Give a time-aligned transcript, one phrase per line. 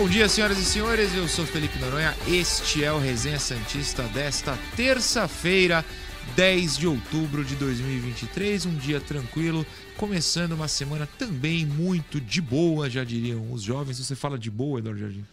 [0.00, 1.14] Bom dia, senhoras e senhores.
[1.14, 2.16] Eu sou Felipe Noronha.
[2.26, 5.84] Este é o Resenha Santista desta terça-feira,
[6.34, 8.64] 10 de outubro de 2023.
[8.64, 9.64] Um dia tranquilo,
[9.98, 13.98] começando uma semana também muito de boa, já diriam os jovens.
[13.98, 15.26] Você fala de boa, Eduardo Jardim?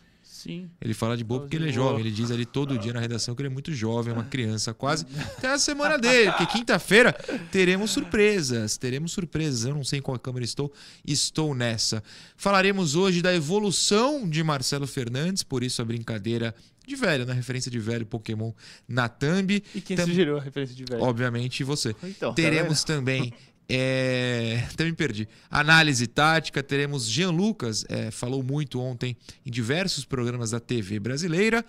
[0.47, 0.69] Sim.
[0.79, 1.89] Ele fala de boa porque de ele é boa.
[1.89, 2.05] jovem.
[2.05, 4.73] Ele diz ali todo dia na redação que ele é muito jovem, é uma criança
[4.73, 5.05] quase.
[5.37, 7.11] Até a semana dele, porque quinta-feira
[7.51, 8.77] teremos surpresas.
[8.77, 9.65] Teremos surpresas.
[9.65, 10.71] Eu não sei em qual câmera estou.
[11.05, 12.01] Estou nessa.
[12.37, 16.55] Falaremos hoje da evolução de Marcelo Fernandes, por isso a brincadeira
[16.87, 18.53] de velho, na referência de velho Pokémon
[18.87, 19.61] na thumb.
[19.75, 21.03] E quem Tam- sugeriu a referência de velho?
[21.03, 21.93] Obviamente você.
[22.01, 23.33] Então, tá Teremos também.
[23.69, 24.63] É...
[24.71, 25.27] Até me perdi.
[25.49, 31.65] Análise tática, teremos Jean Lucas, é, falou muito ontem em diversos programas da TV brasileira.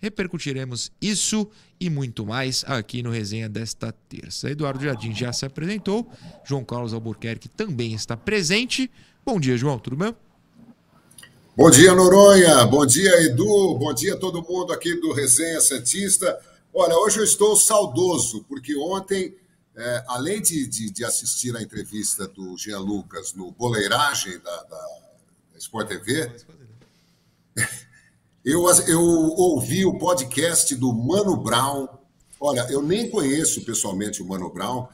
[0.00, 1.46] Repercutiremos isso
[1.78, 4.50] e muito mais aqui no resenha desta terça.
[4.50, 6.10] Eduardo Jardim já se apresentou,
[6.44, 8.90] João Carlos Albuquerque também está presente.
[9.26, 10.14] Bom dia, João, tudo bem?
[11.54, 12.64] Bom dia, Noronha.
[12.64, 13.76] Bom dia, Edu.
[13.78, 16.38] Bom dia a todo mundo aqui do Resenha Santista.
[16.72, 19.34] Olha, hoje eu estou saudoso, porque ontem,
[19.80, 24.88] é, além de, de- de assistir a entrevista do Jean Lucas no Boleiragem da, da
[25.58, 26.30] Sport TV,
[28.44, 31.88] eu, eu ouvi o podcast do Mano Brown.
[32.38, 34.86] Olha, eu nem conheço pessoalmente o Mano Brown,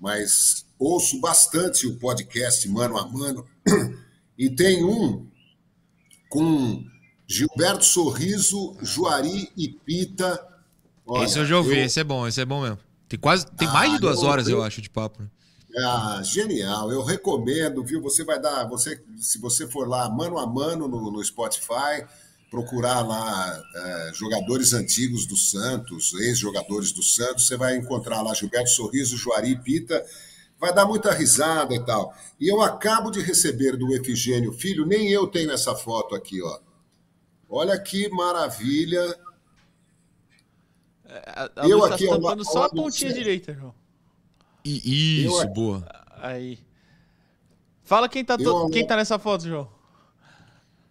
[0.00, 3.46] mas ouço bastante o podcast Mano a Mano.
[4.40, 5.26] E tem um
[6.28, 6.84] com
[7.26, 10.40] Gilberto Sorriso, Juari e Pita.
[11.04, 12.78] Olha, esse eu já ouvi, esse é bom, esse é bom mesmo.
[13.08, 15.22] Tem quase, tem Ah, mais de duas eu- horas, eu eu- acho, de papo.
[15.22, 15.28] né?
[15.80, 18.00] Ah, genial, eu recomendo, viu?
[18.02, 22.04] Você vai dar, você, se você for lá mano a mano no, no Spotify,
[22.50, 28.70] procurar lá eh, jogadores antigos do Santos, ex-jogadores do Santos, você vai encontrar lá Gilberto
[28.70, 30.02] Sorriso, Juari Pita,
[30.58, 32.14] vai dar muita risada e tal.
[32.40, 36.58] E eu acabo de receber do Efigênio Filho, nem eu tenho essa foto aqui, ó.
[37.48, 39.14] Olha que maravilha.
[41.08, 43.74] A, a Eu tá aqui, ó, tampando só a pontinha direita, João.
[44.64, 45.86] E isso, Eu- boa.
[46.20, 46.58] Aí.
[47.82, 49.68] Fala quem tá, to- Eu- quem tá nessa foto, João.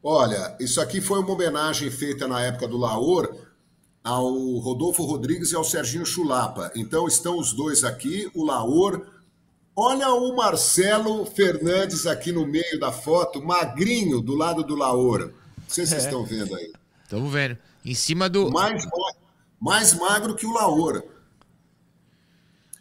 [0.02, 3.36] Olha, isso aqui foi uma homenagem feita na época do Laor
[4.04, 6.72] ao Rodolfo Rodrigues e ao Serginho Chulapa.
[6.76, 9.06] Então estão os dois aqui, o Laor.
[9.76, 15.20] Olha o Marcelo Fernandes aqui no meio da foto, magrinho do lado do Laor.
[15.20, 15.34] Não
[15.68, 16.72] sei se vocês estão vendo aí.
[17.10, 17.58] Tamo vendo.
[17.86, 18.50] Em cima do.
[18.50, 19.07] Mais, ma-
[19.60, 21.04] mais magro que o Laor.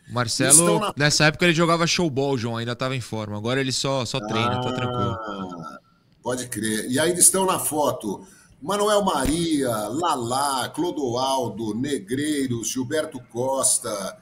[0.08, 3.36] Marcelo, na- nessa época ele jogava showball, João, ainda tava em forma.
[3.36, 5.10] Agora ele só, só treina, tá tranquilo.
[5.12, 5.78] Ah,
[6.22, 6.90] Pode crer.
[6.90, 8.26] E ainda estão na foto
[8.60, 14.16] Manuel Maria, Lalá, Clodoaldo, Negreiros, Gilberto Costa.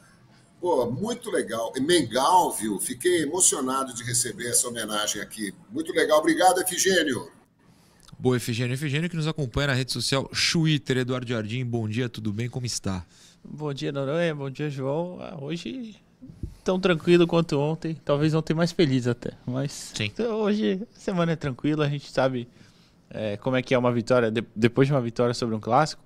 [0.60, 1.72] Pô, muito legal.
[1.76, 2.78] E Mengal, viu?
[2.80, 5.54] Fiquei emocionado de receber essa homenagem aqui.
[5.70, 6.18] Muito legal.
[6.18, 7.30] Obrigado, Efigênio.
[8.18, 8.74] Boa, Efigênio.
[8.74, 11.64] Efigênio que nos acompanha na rede social Twitter, Eduardo Jardim.
[11.64, 12.48] Bom dia, tudo bem?
[12.48, 13.04] Como está?
[13.44, 14.34] Bom dia, Noronha.
[14.34, 15.18] Bom dia, João.
[15.20, 15.96] Ah, hoje
[16.62, 17.94] tão tranquilo quanto ontem.
[18.04, 19.32] Talvez ontem mais feliz até.
[19.46, 20.10] Mas Sim.
[20.18, 21.84] hoje a semana é tranquila.
[21.84, 22.48] A gente sabe
[23.10, 24.30] é, como é que é uma vitória.
[24.30, 26.02] de- depois de uma vitória sobre um clássico.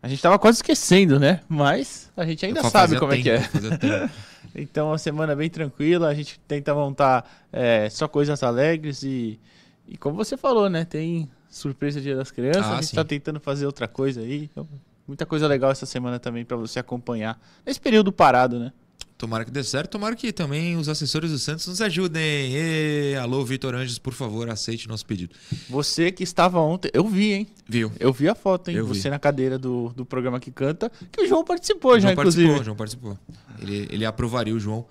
[0.00, 1.40] A gente tava quase esquecendo, né?
[1.48, 3.38] Mas a gente ainda sabe como é que é.
[3.40, 4.10] tempo, tempo.
[4.58, 6.08] Então, uma semana bem tranquila.
[6.08, 9.38] A gente tenta montar é, só coisas alegres e,
[9.86, 10.84] e como você falou, né?
[10.84, 12.64] Tem surpresa Dia das Crianças.
[12.64, 12.96] Ah, a gente sim.
[12.96, 14.48] tá tentando fazer outra coisa aí.
[14.50, 14.68] Então,
[15.06, 17.40] muita coisa legal essa semana também para você acompanhar.
[17.64, 18.72] Nesse período parado, né?
[19.18, 19.92] Tomara que dê certo.
[19.92, 22.22] Tomara que também os assessores do Santos nos ajudem.
[22.54, 25.34] Ê, alô, Vitor Anjos, por favor, aceite nosso pedido.
[25.70, 27.46] Você que estava ontem, eu vi, hein?
[27.66, 27.90] Viu?
[27.98, 28.76] Eu vi a foto, hein?
[28.76, 28.94] Eu vi.
[28.94, 32.46] você na cadeira do, do programa que canta, que o João participou já, João inclusive.
[32.46, 33.18] participou, João participou.
[33.58, 34.86] Ele, ele aprovaria o João.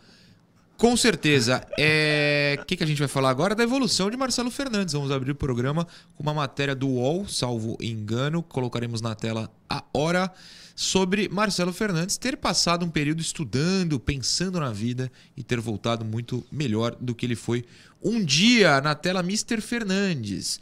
[0.78, 1.66] Com certeza.
[1.80, 3.56] É, O que, que a gente vai falar agora?
[3.56, 4.94] Da evolução de Marcelo Fernandes.
[4.94, 8.44] Vamos abrir o programa com uma matéria do UOL, salvo engano.
[8.44, 10.32] Colocaremos na tela a hora.
[10.78, 16.46] Sobre Marcelo Fernandes ter passado um período estudando, pensando na vida e ter voltado muito
[16.52, 17.64] melhor do que ele foi
[18.04, 19.62] um dia na tela Mr.
[19.62, 20.60] Fernandes.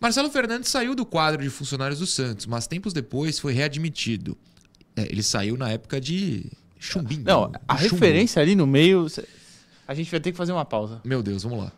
[0.00, 4.34] Marcelo Fernandes saiu do quadro de funcionários do Santos, mas tempos depois foi readmitido.
[4.96, 6.46] É, ele saiu na época de
[6.78, 7.24] chumbinho.
[7.24, 7.96] Não, a chumbo.
[7.96, 9.06] referência ali no meio.
[9.90, 11.00] A gente vai ter que fazer uma pausa.
[11.04, 11.72] Meu Deus, vamos lá.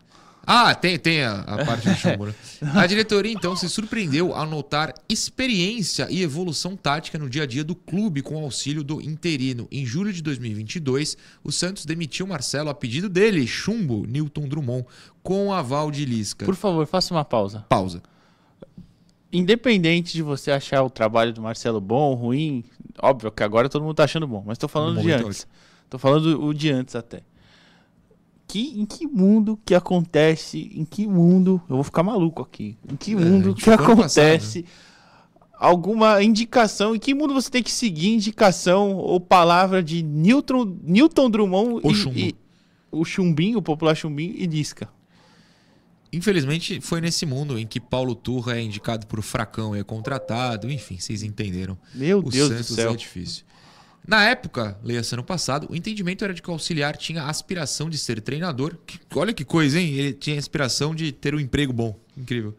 [0.47, 2.35] Ah, tem, tem a, a parte do chumbo, né?
[2.77, 7.65] A diretoria, então, se surpreendeu ao notar experiência e evolução tática no dia a dia
[7.65, 9.67] do clube com auxílio do interino.
[9.73, 14.85] Em julho de 2022, o Santos demitiu Marcelo a pedido dele, chumbo, Newton Drummond,
[15.23, 16.45] com aval de Lisca.
[16.45, 17.65] Por favor, faça uma pausa.
[17.67, 18.03] Pausa.
[19.33, 22.63] Independente de você achar o trabalho do Marcelo bom ou ruim,
[23.01, 25.47] óbvio que agora todo mundo tá achando bom, mas tô falando de antes.
[25.89, 27.23] Tô falando o de antes até.
[28.53, 32.97] Que, em que mundo que acontece, em que mundo, eu vou ficar maluco aqui, em
[32.97, 34.67] que É, mundo gente que ano acontece
[35.59, 41.31] alguma indicação, em que mundo você tem que seguir indicação ou palavra de Newton, Newton
[41.31, 42.19] Drummond O e, chumbo.
[42.19, 42.35] e-
[42.91, 44.87] o chumbinho, o popular chumbinho e Lisca.
[46.13, 50.71] Infelizmente, foi nesse mundo em que Paulo Turra é indicado por fracão e é contratado.
[50.71, 51.79] Enfim, vocês entenderam.
[51.95, 52.93] Meu o Deus do Santos céu.
[52.93, 53.45] é difícil.
[54.07, 57.89] Na época, leia-se ano passado, o entendimento era de que o auxiliar tinha a aspiração
[57.89, 58.77] de ser treinador.
[58.85, 59.93] Que- olha que coisa, hein?
[59.95, 61.97] Ele tinha a aspiração de ter um emprego bom.
[62.17, 62.55] Incrível.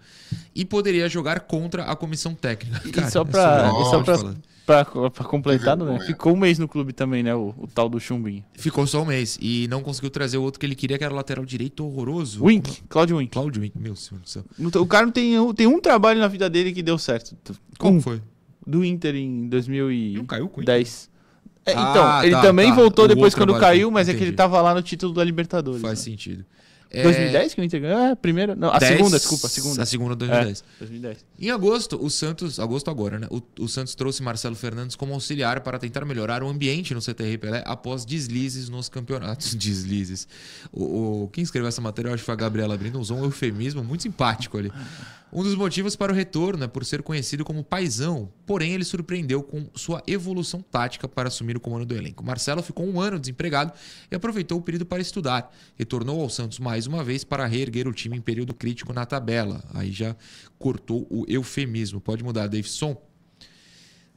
[0.55, 2.81] E poderia jogar contra a comissão técnica.
[2.87, 4.35] E Cara, só é pra, e só pra, falar.
[4.65, 5.99] pra, pra completar, né?
[6.07, 7.35] ficou um mês no clube também, né?
[7.35, 8.43] O, o tal do chumbinho.
[8.53, 9.37] Ficou só um mês.
[9.41, 12.43] E não conseguiu trazer o outro que ele queria, que era o lateral direito horroroso.
[12.43, 13.31] Wink, Claudio Wink.
[13.31, 14.43] Cláudio Wink, meu senhor do céu.
[14.81, 17.35] O cara não tem, um- tem um trabalho na vida dele que deu certo.
[17.77, 18.21] Como Um, foi?
[18.65, 20.13] do Inter em 2010.
[20.15, 20.73] Não caiu com o Inter?
[21.65, 22.75] É, Ah, então, ele tá, também tá.
[22.75, 24.29] voltou O depois quando caiu, mas é que entendi.
[24.31, 25.81] ele tava lá no título da Libertadores.
[25.81, 26.03] Faz né?
[26.05, 26.45] sentido.
[26.91, 27.99] É, 2010 que o Inter ganhou?
[27.99, 28.55] É, a primeira.
[28.55, 29.81] Não, a 10 segunda, desculpa, a segunda.
[29.81, 30.59] A segunda 2010.
[30.59, 31.25] É, 2010.
[31.43, 33.27] Em agosto, o Santos, agosto agora, né?
[33.29, 37.37] O, o Santos trouxe Marcelo Fernandes como auxiliar para tentar melhorar o ambiente no CTR
[37.37, 39.53] Pelé após deslizes nos campeonatos.
[39.55, 40.25] Deslizes.
[40.71, 43.25] O, o- quem escreveu essa matéria, eu acho que foi a Gabriela Brino, usou um
[43.25, 44.71] eufemismo muito simpático ali.
[45.35, 49.41] Um dos motivos para o retorno é por ser conhecido como paizão, porém ele surpreendeu
[49.41, 52.23] com sua evolução tática para assumir o comando do elenco.
[52.23, 53.73] Marcelo ficou um ano desempregado
[54.11, 55.51] e aproveitou o período para estudar.
[55.75, 59.63] Retornou ao Santos mais uma vez para reerguer o time em período crítico na tabela.
[59.73, 60.15] Aí já
[60.63, 61.99] cortou o eufemismo.
[61.99, 62.95] Pode mudar, Davidson.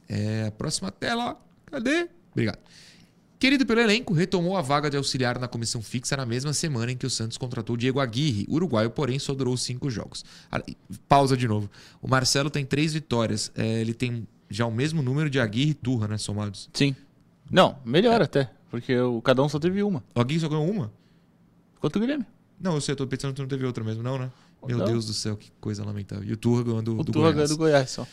[0.08, 1.36] É, próxima tela.
[1.66, 2.08] Cadê?
[2.30, 2.60] Obrigado.
[3.36, 6.96] Querido pelo elenco, retomou a vaga de auxiliar na comissão fixa na mesma semana em
[6.96, 8.46] que o Santos contratou Diego Aguirre.
[8.48, 10.24] O uruguaio, porém, só durou cinco jogos.
[10.48, 10.62] Ah,
[11.08, 11.68] Pausa de novo.
[12.00, 13.50] O Marcelo tem três vitórias.
[13.56, 16.16] É, ele tem já o mesmo número de Aguirre e Turra, né?
[16.16, 16.70] Somados.
[16.72, 16.94] Sim.
[17.50, 18.48] Não, melhor até.
[18.70, 20.04] Porque o, cada um só teve uma.
[20.14, 20.92] O Aguirre só ganhou uma?
[21.80, 22.24] Quanto o Grêmio?
[22.60, 24.30] Não, eu sei, eu tô pensando que não teve outra mesmo, não, né?
[24.74, 24.86] Meu.
[24.86, 26.24] Deus do céu, que coisa lamentável.
[26.24, 27.50] E o ganhou do, O do ganhou Goiás.
[27.50, 28.06] do Goiás só.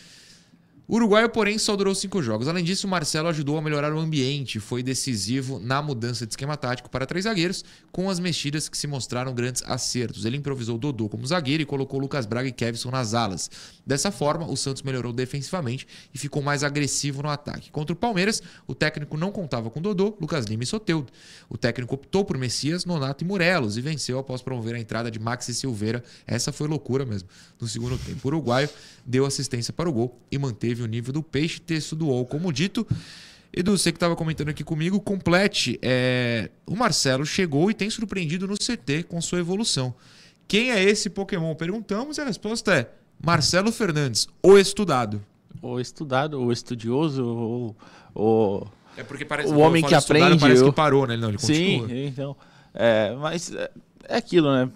[0.85, 0.99] O
[1.29, 2.49] porém, só durou cinco jogos.
[2.49, 6.57] Além disso, o Marcelo ajudou a melhorar o ambiente, foi decisivo na mudança de esquema
[6.57, 10.25] tático para três zagueiros, com as mexidas que se mostraram grandes acertos.
[10.25, 13.49] Ele improvisou Dodô como zagueiro e colocou Lucas Braga e Kevson nas alas.
[13.85, 17.71] Dessa forma, o Santos melhorou defensivamente e ficou mais agressivo no ataque.
[17.71, 21.13] Contra o Palmeiras, o técnico não contava com Dodô, Lucas Lima e Soteudo.
[21.47, 25.17] O técnico optou por Messias, Nonato e Morelos e venceu após promover a entrada de
[25.17, 26.03] Maxi Silveira.
[26.27, 27.29] Essa foi loucura mesmo.
[27.59, 28.69] No segundo tempo, o uruguaio
[29.05, 31.59] deu assistência para o gol e manteve o nível do peixe.
[31.59, 32.87] Texto do UOL, como dito.
[33.55, 35.77] Edu, você que estava comentando aqui comigo, complete.
[35.81, 36.49] É...
[36.65, 39.93] O Marcelo chegou e tem surpreendido no CT com sua evolução.
[40.47, 41.53] Quem é esse Pokémon?
[41.53, 42.89] Perguntamos e a resposta é
[43.23, 45.21] Marcelo Fernandes, o estudado.
[45.61, 47.75] Ou estudado, ou estudioso, ou.
[48.13, 48.67] ou...
[48.97, 51.15] É porque parece O homem que aprende, Parece eu- que parou, né?
[51.15, 51.99] Não, ele Sim, continua.
[52.07, 52.35] então.
[52.73, 53.71] É, mas é,
[54.09, 54.69] é aquilo, né?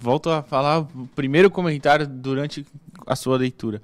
[0.00, 2.64] Volto a falar o primeiro comentário durante
[3.06, 3.80] a sua leitura.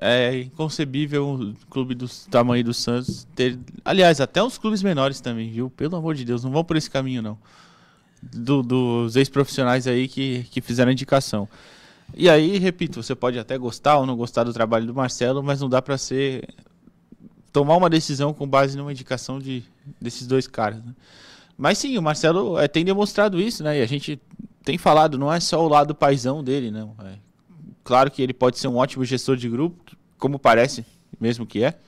[0.00, 3.58] É inconcebível um clube do tamanho do Santos ter.
[3.84, 5.70] Aliás, até uns clubes menores também, viu?
[5.70, 7.38] Pelo amor de Deus, não vão por esse caminho, não.
[8.22, 11.48] Do- dos ex-profissionais aí que, que fizeram a indicação.
[12.14, 15.60] E aí, repito, você pode até gostar ou não gostar do trabalho do Marcelo, mas
[15.60, 16.46] não dá pra ser.
[17.52, 19.62] tomar uma decisão com base numa indicação de,
[20.00, 20.94] desses dois caras, né?
[21.58, 23.78] Mas sim, o Marcelo é, tem demonstrado isso, né?
[23.78, 24.20] E a gente
[24.62, 26.94] tem falado, não é só o lado paisão dele, não.
[27.02, 27.14] É,
[27.86, 30.84] claro que ele pode ser um ótimo gestor de grupo, como parece,
[31.20, 31.78] mesmo que é.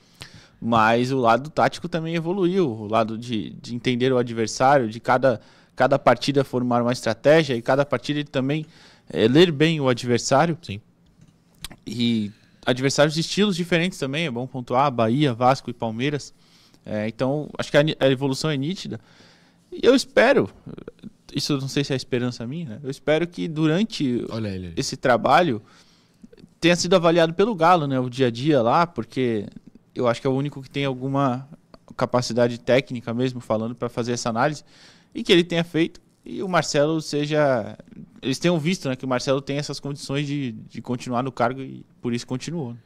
[0.61, 5.41] Mas o lado tático também evoluiu, o lado de, de entender o adversário, de cada,
[5.75, 8.65] cada partida formar uma estratégia e cada partida ele também
[9.09, 10.57] é, ler bem o adversário.
[10.61, 10.79] Sim.
[11.85, 12.31] E
[12.65, 16.33] adversários de estilos diferentes também, é bom pontuar, Bahia, Vasco e Palmeiras.
[16.85, 19.01] É, então, acho que a, a evolução é nítida.
[19.69, 20.49] E eu espero,
[21.35, 22.79] isso não sei se é a esperança minha, né?
[22.83, 24.25] eu espero que durante
[24.75, 25.61] esse trabalho
[26.59, 27.99] tenha sido avaliado pelo Galo, né?
[27.99, 29.47] O dia a dia lá, porque
[29.95, 31.47] eu acho que é o único que tem alguma
[31.95, 34.63] capacidade técnica mesmo falando para fazer essa análise
[35.13, 37.77] e que ele tenha feito e o Marcelo seja
[38.21, 41.61] eles tenham visto, né, que o Marcelo tem essas condições de, de continuar no cargo
[41.61, 42.73] e por isso continuou.
[42.73, 42.79] né?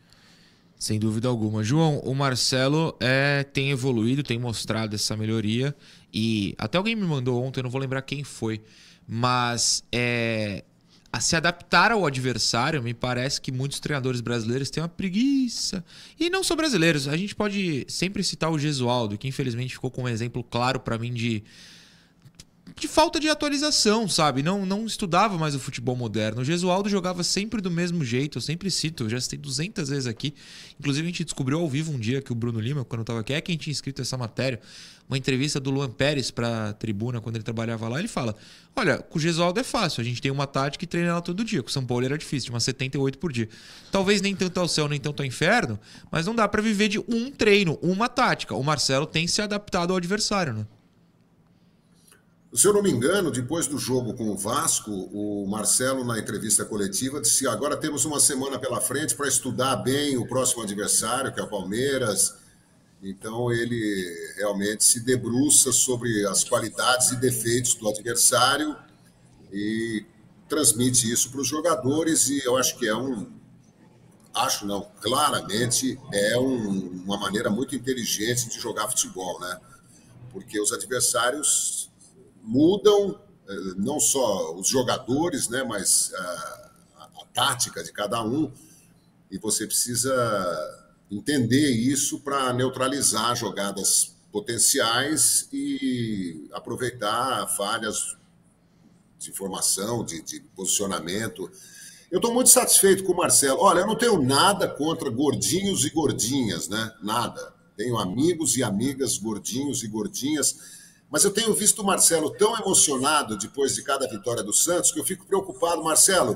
[0.77, 1.63] Sem dúvida alguma.
[1.63, 5.73] João, o Marcelo é, tem evoluído, tem mostrado essa melhoria.
[6.13, 8.61] E até alguém me mandou ontem, eu não vou lembrar quem foi.
[9.07, 10.65] Mas é,
[11.13, 15.85] a se adaptar ao adversário, me parece que muitos treinadores brasileiros têm uma preguiça.
[16.19, 20.05] E não só brasileiros, a gente pode sempre citar o Gesualdo, que infelizmente ficou com
[20.05, 21.43] um exemplo claro para mim de
[22.75, 24.41] de falta de atualização, sabe?
[24.41, 26.41] Não, não estudava mais o futebol moderno.
[26.41, 30.07] O Gesualdo jogava sempre do mesmo jeito, eu sempre cito, eu já citei 200 vezes
[30.07, 30.33] aqui.
[30.79, 33.33] Inclusive, a gente descobriu ao vivo um dia que o Bruno Lima, quando estava aqui,
[33.33, 34.59] é quem tinha escrito essa matéria,
[35.07, 37.99] uma entrevista do Luan Pérez para a tribuna, quando ele trabalhava lá.
[37.99, 38.35] Ele fala:
[38.75, 41.43] Olha, com o Gesualdo é fácil, a gente tem uma tática e treina ela todo
[41.43, 41.61] dia.
[41.61, 43.47] Com o São Paulo era difícil, tinha umas 78 por dia.
[43.91, 45.79] Talvez nem tanto ao céu, nem tanto ao inferno,
[46.11, 48.55] mas não dá para viver de um treino, uma tática.
[48.55, 50.65] O Marcelo tem se adaptado ao adversário, né?
[52.53, 56.63] Se eu não me engano, depois do jogo com o Vasco, o Marcelo, na entrevista
[56.63, 61.39] coletiva, disse: agora temos uma semana pela frente para estudar bem o próximo adversário, que
[61.39, 62.42] é o Palmeiras.
[63.03, 68.77] Então, ele realmente se debruça sobre as qualidades e defeitos do adversário
[69.51, 70.05] e
[70.47, 72.29] transmite isso para os jogadores.
[72.29, 73.29] E eu acho que é um.
[74.33, 79.59] Acho não, claramente é um, uma maneira muito inteligente de jogar futebol, né?
[80.31, 81.91] Porque os adversários
[82.41, 86.21] mudam eh, não só os jogadores, né, mas a,
[86.97, 88.51] a, a tática de cada um,
[89.29, 90.11] e você precisa
[91.11, 98.17] entender isso para neutralizar jogadas potenciais e aproveitar falhas
[99.19, 101.49] de formação, de, de posicionamento.
[102.11, 103.59] Eu estou muito satisfeito com o Marcelo.
[103.59, 106.91] Olha, eu não tenho nada contra gordinhos e gordinhas, né?
[107.01, 107.53] Nada.
[107.77, 110.83] Tenho amigos e amigas gordinhos e gordinhas
[111.13, 114.99] mas eu tenho visto o Marcelo tão emocionado depois de cada vitória do Santos que
[114.99, 115.83] eu fico preocupado.
[115.83, 116.35] Marcelo,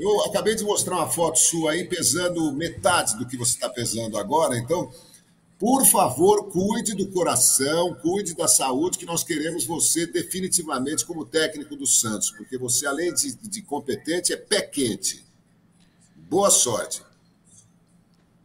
[0.00, 4.16] eu acabei de mostrar uma foto sua aí pesando metade do que você está pesando
[4.16, 4.90] agora, então,
[5.58, 11.76] por favor, cuide do coração, cuide da saúde, que nós queremos você definitivamente como técnico
[11.76, 15.22] do Santos, porque você, além de, de competente, é pé quente.
[16.16, 17.02] Boa sorte.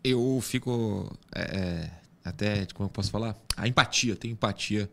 [0.04, 1.10] Eu fico.
[1.34, 1.92] É, é
[2.26, 3.40] até, como eu posso falar?
[3.56, 4.92] A empatia, tenho empatia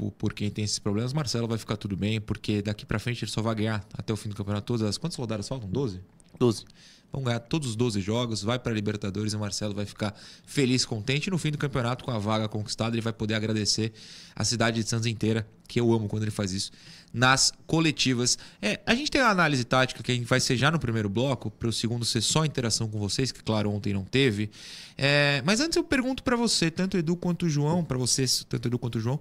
[0.00, 1.12] por, por quem tem esses problemas.
[1.12, 4.16] Marcelo vai ficar tudo bem, porque daqui para frente ele só vai ganhar até o
[4.16, 4.96] fim do campeonato todas as.
[4.96, 5.68] Quantas rodadas faltam?
[5.68, 6.00] 12?
[6.38, 6.64] 12.
[7.12, 10.14] Vão ganhar todos os 12 jogos, vai para a Libertadores e o Marcelo vai ficar
[10.46, 11.26] feliz, contente.
[11.26, 13.92] E no fim do campeonato, com a vaga conquistada, ele vai poder agradecer
[14.34, 16.70] a cidade de Santos inteira, que eu amo quando ele faz isso,
[17.12, 18.38] nas coletivas.
[18.62, 21.08] É, a gente tem a análise tática que a gente vai ser já no primeiro
[21.08, 24.48] bloco, para o segundo ser só interação com vocês, que claro, ontem não teve.
[24.96, 28.68] É, mas antes eu pergunto para você, tanto Edu quanto o João, para vocês, tanto
[28.68, 29.20] Edu quanto o João,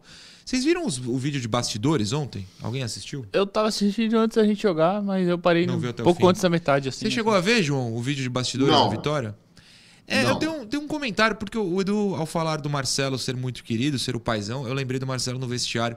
[0.49, 2.43] vocês viram os, o vídeo de bastidores ontem?
[2.59, 3.23] Alguém assistiu?
[3.31, 6.89] Eu tava assistindo antes da gente jogar, mas eu parei no, pouco antes da metade.
[6.89, 7.11] Assim, Você né?
[7.11, 8.89] chegou a ver, João, o vídeo de bastidores Não.
[8.89, 9.37] da vitória?
[10.07, 10.29] É, Não.
[10.31, 13.63] eu tenho, um- tenho um comentário, porque o Edu, ao falar do Marcelo ser muito
[13.63, 15.95] querido, ser o paizão, eu lembrei do Marcelo no vestiário.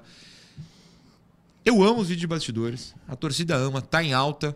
[1.64, 2.94] Eu amo os vídeos de bastidores.
[3.08, 4.54] A torcida ama, tá em alta.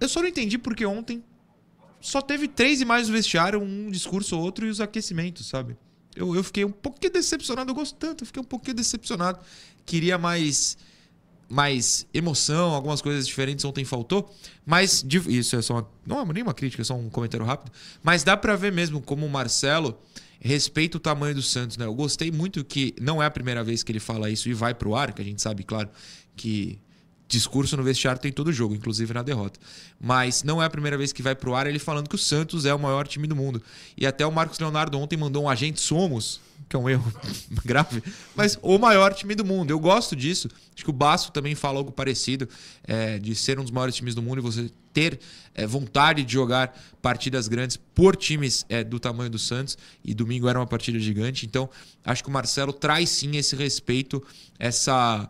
[0.00, 1.24] Eu só não entendi porque ontem
[2.00, 5.76] só teve três imagens no vestiário, um discurso ou outro e os aquecimentos, sabe?
[6.18, 9.38] Eu, eu fiquei um pouquinho decepcionado, eu gosto tanto, eu fiquei um pouquinho decepcionado.
[9.86, 10.76] Queria mais
[11.48, 14.30] mais emoção, algumas coisas diferentes ontem faltou,
[14.66, 17.72] mas isso é só uma, não é nem uma crítica, é só um comentário rápido,
[18.02, 19.98] mas dá pra ver mesmo como o Marcelo
[20.38, 21.86] respeita o tamanho do Santos, né?
[21.86, 24.74] Eu gostei muito que não é a primeira vez que ele fala isso e vai
[24.74, 25.88] pro ar, que a gente sabe, claro,
[26.36, 26.78] que
[27.28, 29.60] discurso no vestiário tem todo jogo, inclusive na derrota.
[30.00, 32.64] Mas não é a primeira vez que vai pro ar ele falando que o Santos
[32.64, 33.62] é o maior time do mundo.
[33.96, 37.12] E até o Marcos Leonardo ontem mandou um agente somos, que é um erro
[37.64, 38.02] grave,
[38.34, 39.70] mas o maior time do mundo.
[39.70, 40.48] Eu gosto disso.
[40.74, 42.48] Acho que o Basso também fala algo parecido,
[42.84, 45.20] é, de ser um dos maiores times do mundo e você ter
[45.54, 49.76] é, vontade de jogar partidas grandes por times é, do tamanho do Santos.
[50.02, 51.44] E domingo era uma partida gigante.
[51.44, 51.68] Então,
[52.02, 54.24] acho que o Marcelo traz sim esse respeito,
[54.58, 55.28] essa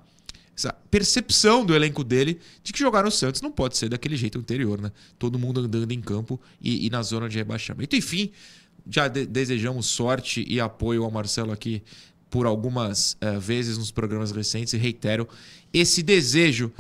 [0.59, 4.37] essa percepção do elenco dele de que jogar no Santos não pode ser daquele jeito
[4.39, 4.91] anterior, né?
[5.17, 7.95] Todo mundo andando em campo e, e na zona de rebaixamento.
[7.95, 8.33] Enfim,
[8.91, 11.81] já de- desejamos sorte e apoio ao Marcelo aqui
[12.29, 15.29] por algumas eh, vezes nos programas recentes e reitero
[15.73, 16.73] esse desejo.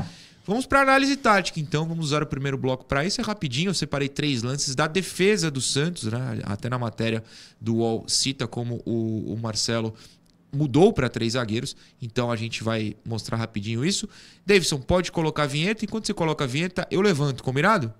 [0.44, 1.86] Vamos para análise tática, então.
[1.86, 3.20] Vamos usar o primeiro bloco para isso.
[3.20, 6.40] É rapidinho, eu separei três lances da defesa do Santos, né?
[6.42, 7.22] Até na matéria
[7.60, 9.94] do UOL cita como o, o Marcelo
[10.52, 14.08] mudou para três zagueiros, então a gente vai mostrar rapidinho isso.
[14.46, 17.92] Davidson, pode colocar a vinheta, enquanto você coloca a vinheta, eu levanto, combinado?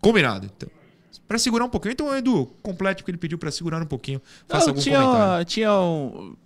[0.00, 0.50] Combinado.
[0.56, 0.68] Então,
[1.26, 1.92] para segurar um pouquinho.
[1.92, 4.20] Então, Edu, complete porque ele pediu para segurar um pouquinho.
[4.46, 5.44] Faça Não, algum tinha, comentário.
[5.44, 6.36] tinha um.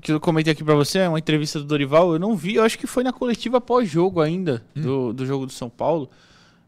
[0.00, 2.12] Que eu comentei aqui pra você, uma entrevista do Dorival.
[2.12, 4.80] Eu não vi, eu acho que foi na coletiva pós-jogo ainda, Hum.
[4.82, 6.10] do, do jogo do São Paulo.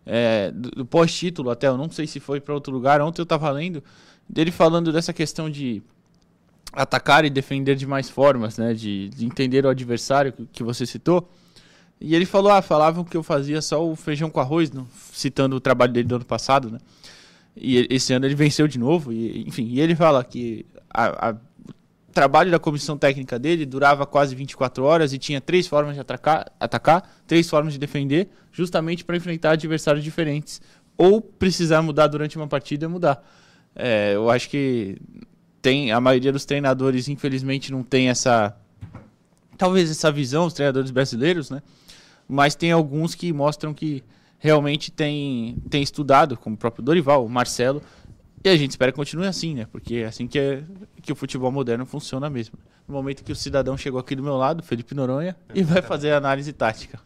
[0.05, 3.01] É, do, do pós-título até, eu não sei se foi pra outro lugar.
[3.01, 3.83] Ontem eu tava lendo
[4.29, 5.83] dele falando dessa questão de
[6.73, 8.75] atacar e defender de mais formas, né?
[8.75, 11.29] De, de entender o adversário que, que você citou.
[12.01, 14.73] E ele falou, ah, falavam que eu fazia só o feijão com arroz,
[15.13, 16.79] citando o trabalho dele do ano passado, né?
[17.57, 21.37] E esse ano ele venceu de novo, e, enfim, e ele fala que a- a-
[21.69, 26.01] o trabalho da comissão técnica dele durava quase 24 horas e tinha três formas de
[26.01, 30.61] atacar, atacar três formas de defender, justamente para enfrentar adversários diferentes.
[30.99, 33.23] Ou precisar mudar durante uma partida, mudar.
[33.75, 34.99] É, eu acho que
[35.63, 38.55] tem a maioria dos treinadores, infelizmente, não tem essa
[39.57, 41.63] talvez essa visão, os treinadores brasileiros, né?
[42.29, 44.03] Mas tem alguns que mostram que
[44.39, 47.81] realmente tem, tem estudado, como o próprio Dorival, o Marcelo,
[48.45, 49.67] e a gente espera que continue assim, né?
[49.71, 50.65] Porque é assim que, é,
[51.01, 52.59] que o futebol moderno funciona mesmo.
[52.89, 56.11] No momento que o cidadão chegou aqui do meu lado, Felipe Noronha, e vai fazer
[56.11, 56.99] a análise tática.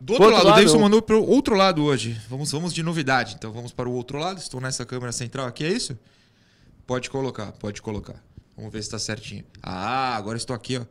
[0.00, 2.18] Do outro, Outro lado, o lado, Davidson eu- mandou pro outro lado hoje.
[2.30, 3.34] Vamos, vamos de novidade.
[3.36, 4.38] Então vamos para o outro lado.
[4.38, 5.98] Estou nessa câmera central aqui, é isso?
[6.88, 8.24] Pode colocar, pode colocar.
[8.56, 9.44] Vamos ver se está certinho.
[9.62, 10.86] Ah, agora estou aqui, ó.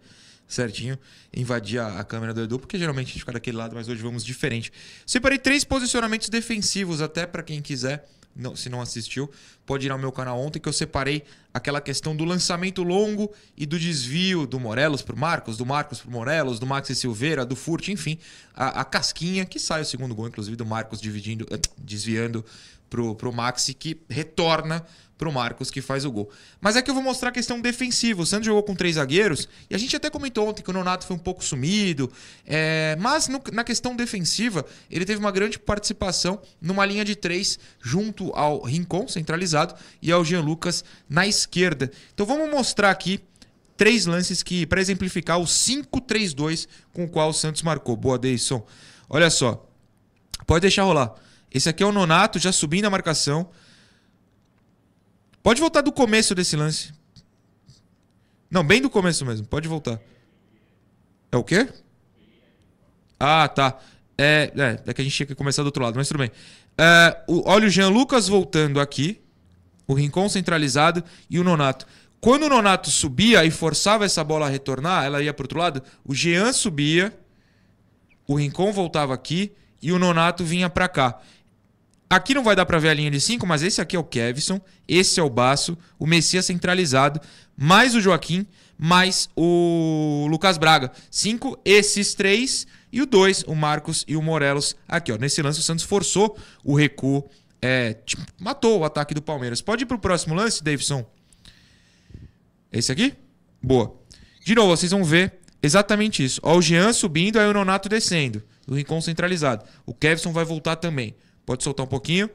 [0.47, 0.95] Certinho.
[1.35, 4.03] Invadi a, a câmera do Edu, porque geralmente a gente fica daquele lado, mas hoje
[4.03, 4.71] vamos diferente.
[5.07, 8.07] Separei três posicionamentos defensivos, até para quem quiser.
[8.35, 9.27] Não, se não assistiu,
[9.65, 13.65] pode ir ao meu canal ontem que eu separei aquela questão do lançamento longo e
[13.65, 17.87] do desvio do Morelos pro Marcos, do Marcos pro Morelos, do Maxi Silveira, do Furt,
[17.87, 18.19] enfim,
[18.53, 22.45] a, a casquinha que sai o segundo gol, inclusive do Marcos dividindo, eh, desviando
[22.87, 24.85] pro, pro Maxi, que retorna
[25.17, 26.29] pro Marcos, que faz o gol.
[26.61, 28.21] Mas aqui eu vou mostrar a questão defensiva.
[28.21, 31.05] O Santos jogou com três zagueiros, e a gente até comentou ontem que o Nonato
[31.07, 32.11] foi um pouco sumido,
[32.45, 37.57] é, mas no- na questão defensiva, ele teve uma grande participação numa linha de três,
[37.81, 41.91] junto ao Rincon, centralizado, e ao Jean Lucas na esquerda.
[42.13, 43.19] Então vamos mostrar aqui
[43.75, 47.95] três lances que para exemplificar o 5-3-2 com o qual o Santos marcou.
[47.95, 48.65] Boa, Deison.
[49.09, 49.63] Olha só.
[50.45, 51.13] Pode deixar rolar.
[51.53, 53.49] Esse aqui é o Nonato já subindo a marcação.
[55.47, 56.91] Pode voltar do começo desse lance.
[58.51, 59.47] Não, bem do começo mesmo.
[59.47, 59.97] Pode voltar.
[61.31, 61.69] É o quê?
[63.17, 63.79] Ah, tá.
[64.17, 66.29] É, é, é que a gente tinha que começar do outro lado, mas tudo bem.
[66.77, 69.21] É, o- olha o Jean Lucas voltando aqui.
[69.87, 71.87] O Rincon centralizado e o Nonato.
[72.19, 75.81] Quando o Nonato subia e forçava essa bola a retornar, ela ia para outro lado,
[76.03, 77.17] o Jean subia,
[78.27, 81.21] o Rincon voltava aqui e o Nonato vinha para cá.
[82.09, 84.03] Aqui não vai dar para ver a linha de 5, mas esse aqui é o
[84.03, 87.19] Kevson, esse é o Baço, o Messias centralizado,
[87.57, 90.91] mais o Joaquim, mais o Lucas Braga.
[91.09, 94.75] Cinco, esses três e o dois, o Marcos e o Morelos.
[94.87, 97.27] Aqui, ó, nesse lance o Santos forçou o recuo,
[97.61, 99.61] é, tipo, matou o ataque do Palmeiras.
[99.61, 101.05] Pode ir pro próximo lance, Davidson?
[102.71, 103.13] Esse aqui?
[103.61, 103.95] Boa.
[104.45, 106.39] De novo, vocês vão ver exatamente isso.
[106.43, 108.43] Ó, o Jean subindo, aí o Nonato descendo.
[108.67, 109.65] O Rincon centralizado.
[109.85, 111.15] O Kevson vai voltar também.
[111.47, 112.29] Pode soltar um pouquinho.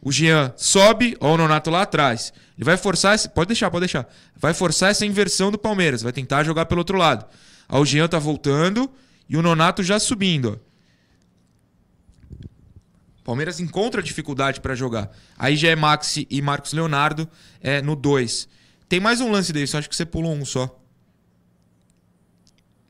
[0.00, 2.32] O Jean sobe, ó o Nonato lá atrás.
[2.56, 3.28] Ele vai forçar, esse...
[3.28, 4.08] pode deixar, pode deixar.
[4.34, 7.26] Vai forçar essa inversão do Palmeiras, vai tentar jogar pelo outro lado.
[7.68, 8.90] Ó, o Jean tá voltando
[9.28, 10.68] e o Nonato já subindo, ó.
[13.22, 15.14] Palmeiras encontra dificuldade para jogar.
[15.36, 17.28] Aí já é Maxi e Marcos Leonardo
[17.60, 18.48] é, no 2.
[18.88, 20.80] Tem mais um lance desse, acho que você pulou um só.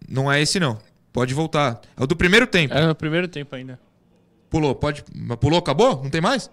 [0.08, 0.78] Não é esse não.
[1.12, 1.80] Pode voltar.
[1.96, 2.72] É o do primeiro tempo.
[2.72, 3.87] Era no primeiro tempo ainda.
[4.50, 5.04] Pulou, pode.
[5.40, 6.02] Pulou, acabou?
[6.02, 6.50] Não tem mais?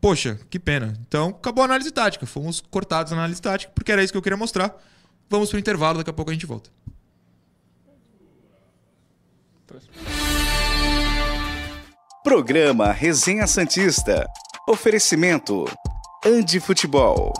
[0.00, 0.94] Poxa, que pena.
[1.06, 2.26] Então, acabou a análise tática.
[2.26, 4.76] Fomos cortados na análise tática, porque era isso que eu queria mostrar.
[5.30, 6.70] Vamos pro intervalo, daqui a pouco a gente volta.
[12.22, 14.26] Programa Resenha Santista.
[14.68, 15.64] Oferecimento.
[16.24, 17.32] Andi Futebol.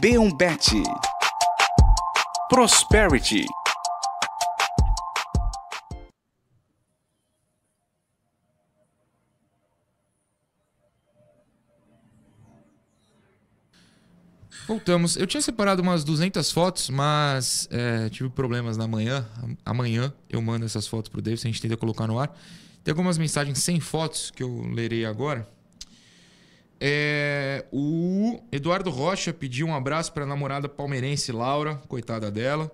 [0.00, 0.82] B1 Bet.
[2.48, 3.46] Prosperity.
[14.70, 15.16] Voltamos.
[15.16, 19.26] Eu tinha separado umas 200 fotos, mas é, tive problemas na manhã.
[19.64, 22.32] Amanhã eu mando essas fotos pro David, a gente tenta colocar no ar.
[22.84, 25.48] Tem algumas mensagens sem fotos que eu lerei agora.
[26.78, 32.70] É, o Eduardo Rocha pediu um abraço para a namorada palmeirense Laura, coitada dela.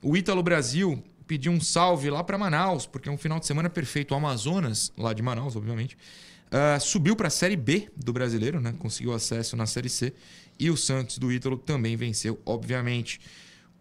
[0.00, 3.68] O Ítalo Brasil pediu um salve lá para Manaus, porque é um final de semana
[3.68, 4.12] perfeito.
[4.12, 5.98] O Amazonas, lá de Manaus, obviamente,
[6.50, 8.74] ah, subiu para a Série B do brasileiro, né?
[8.78, 10.12] conseguiu acesso na Série C.
[10.60, 13.18] E o Santos do Ítalo também venceu, obviamente.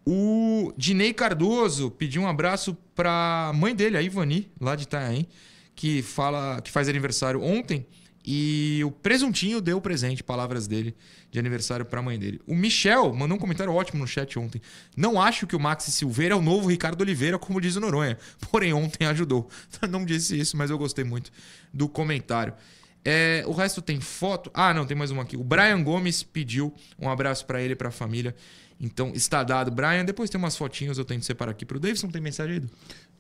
[0.06, 5.28] O Dinei Cardoso pediu um abraço para mãe dele, a Ivani, lá de Itanhaém,
[5.76, 7.86] que, fala, que faz aniversário ontem.
[8.26, 10.96] E o Presuntinho deu presente, palavras dele,
[11.30, 12.40] de aniversário para a mãe dele.
[12.48, 14.62] O Michel mandou um comentário ótimo no chat ontem.
[14.96, 18.18] Não acho que o Maxi Silveira é o novo Ricardo Oliveira, como diz o Noronha.
[18.50, 19.50] Porém, ontem ajudou.
[19.90, 21.32] Não disse isso, mas eu gostei muito
[21.74, 22.54] do comentário.
[23.04, 24.52] É, o resto tem foto.
[24.54, 25.38] Ah, não, tem mais uma aqui.
[25.38, 28.36] O Brian Gomes pediu um abraço para ele e para a família.
[28.80, 30.06] Então está dado, Brian.
[30.06, 32.08] Depois tem umas fotinhas, eu tento separar aqui pro Davidson.
[32.08, 32.64] Tem mensagem aí?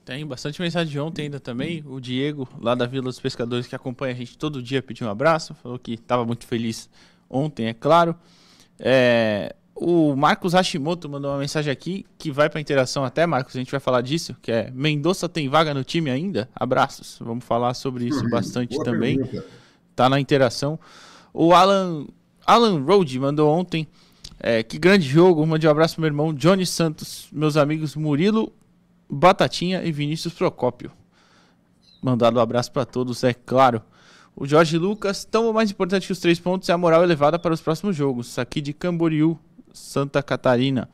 [0.05, 1.83] Tem bastante mensagem de ontem ainda também.
[1.85, 5.09] O Diego, lá da Vila dos Pescadores, que acompanha a gente todo dia, pediu um
[5.09, 5.53] abraço.
[5.55, 6.89] Falou que estava muito feliz
[7.29, 8.15] ontem, é claro.
[8.79, 13.59] É, o Marcos Hashimoto mandou uma mensagem aqui que vai para interação até, Marcos, a
[13.59, 16.49] gente vai falar disso, que é Mendonça tem vaga no time ainda?
[16.55, 17.17] Abraços.
[17.19, 19.17] Vamos falar sobre isso bastante também.
[19.17, 19.58] Pergunta.
[19.99, 20.79] Tá na interação.
[21.33, 22.07] O Alan
[22.47, 23.85] Alan Road mandou ontem
[24.39, 25.45] é, que grande jogo.
[25.45, 28.49] Mande um abraço pro meu irmão Johnny Santos, meus amigos Murilo,
[29.09, 30.89] Batatinha e Vinícius Procópio.
[32.01, 33.81] Mandado um abraço para todos, é claro.
[34.33, 37.53] O Jorge Lucas, tão mais importante que os três pontos é a moral elevada para
[37.53, 38.39] os próximos jogos.
[38.39, 39.37] Aqui de Camboriú,
[39.73, 40.87] Santa Catarina.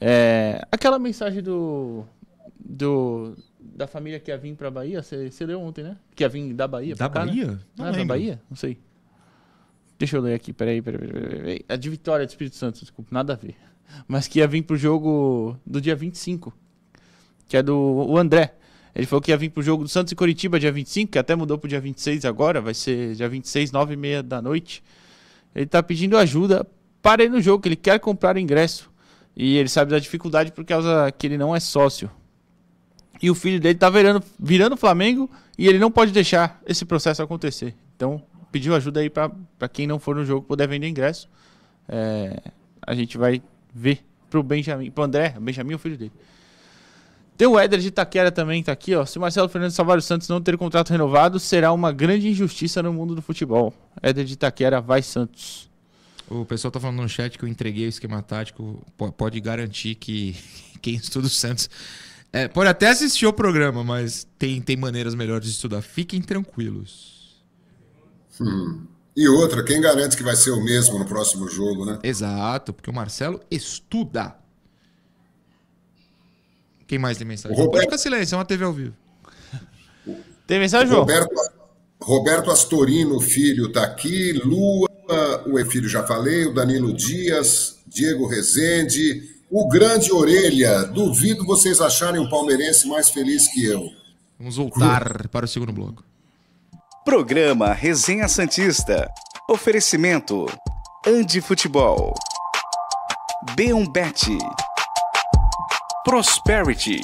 [0.00, 2.04] É, aquela mensagem do,
[2.58, 5.96] do da família que ia vir para Bahia, você leu ontem, né?
[6.14, 6.94] Que ia vir da Bahia.
[6.94, 7.46] Da cá, Bahia?
[7.46, 7.58] Né?
[7.76, 8.42] Não ah, da Bahia?
[8.48, 8.78] Não sei.
[9.98, 11.64] Deixa eu ler aqui, peraí, peraí, peraí, peraí.
[11.68, 13.54] A de Vitória do Espírito Santo, desculpa, nada a ver.
[14.08, 16.52] Mas que ia vir pro jogo do dia 25,
[17.46, 18.54] que é do o André.
[18.94, 21.36] Ele falou que ia vir pro jogo do Santos e Coritiba dia 25, que até
[21.36, 24.82] mudou pro dia 26 agora, vai ser dia 26, 9 e meia da noite.
[25.54, 26.66] Ele tá pedindo ajuda
[27.02, 28.90] para ir no jogo, que ele quer comprar ingresso.
[29.36, 32.10] E ele sabe da dificuldade por causa que ele não é sócio.
[33.22, 37.22] E o filho dele tá virando, virando Flamengo e ele não pode deixar esse processo
[37.22, 37.74] acontecer.
[37.94, 41.28] Então, pediu ajuda aí para quem não for no jogo poder vender ingresso.
[41.88, 42.40] É,
[42.86, 43.42] a gente vai
[43.74, 46.12] ver pro Benjamin, pro André, Benjamin é o filho dele.
[47.36, 49.06] Tem o Éder de Itaquera também, tá aqui, ó.
[49.06, 53.14] Se Marcelo Fernandes Salvário Santos não ter contrato renovado, será uma grande injustiça no mundo
[53.14, 53.72] do futebol.
[54.02, 55.70] Éder de Itaquera, vai Santos.
[56.28, 58.84] O pessoal tá falando no chat que eu entreguei o esquema tático.
[59.16, 60.36] Pode garantir que
[60.82, 61.70] quem estuda o Santos.
[62.32, 65.82] É, pode até assistir o programa, mas tem, tem maneiras melhores de estudar.
[65.82, 67.42] Fiquem tranquilos.
[68.40, 68.86] Hum.
[69.16, 71.98] E outra, quem garante que vai ser o mesmo no próximo jogo, né?
[72.02, 74.36] Exato, porque o Marcelo estuda.
[76.86, 77.56] Quem mais tem mensagem?
[77.56, 77.72] Roberto...
[77.72, 78.94] Pode ficar silêncio, é uma TV ao vivo.
[80.46, 81.00] Tem mensagem, João?
[81.00, 81.30] Roberto,
[82.00, 84.32] Roberto Astorino, filho, tá aqui.
[84.44, 84.88] Lua,
[85.46, 86.46] o E filho já falei.
[86.46, 89.39] O Danilo Dias, Diego Rezende.
[89.52, 90.84] O Grande Orelha.
[90.84, 93.90] Duvido vocês acharem um palmeirense mais feliz que eu.
[94.38, 96.04] Vamos voltar para o segundo bloco.
[97.04, 99.10] Programa Resenha Santista.
[99.48, 100.46] Oferecimento:
[101.04, 102.14] Andi Futebol.
[103.56, 104.38] B1Bet.
[106.04, 107.00] Prosperity.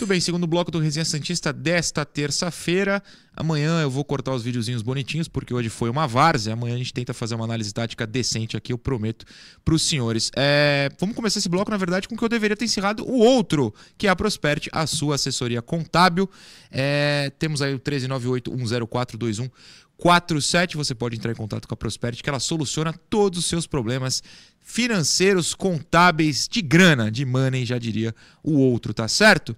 [0.00, 3.02] Tudo bem, segundo bloco do Resenha Santista desta terça-feira.
[3.36, 6.54] Amanhã eu vou cortar os videozinhos bonitinhos, porque hoje foi uma várzea.
[6.54, 9.26] Amanhã a gente tenta fazer uma análise tática decente aqui, eu prometo,
[9.62, 10.30] para os senhores.
[10.34, 10.88] É...
[10.98, 13.74] Vamos começar esse bloco, na verdade, com o que eu deveria ter encerrado o outro,
[13.98, 16.30] que é a Prosperity, a sua assessoria contábil.
[16.70, 17.30] É...
[17.38, 19.50] Temos aí o 139810421.
[19.98, 23.66] 47, você pode entrar em contato com a Prosperity, que ela soluciona todos os seus
[23.66, 24.22] problemas
[24.60, 29.54] financeiros, contábeis, de grana, de money, já diria o outro, tá certo?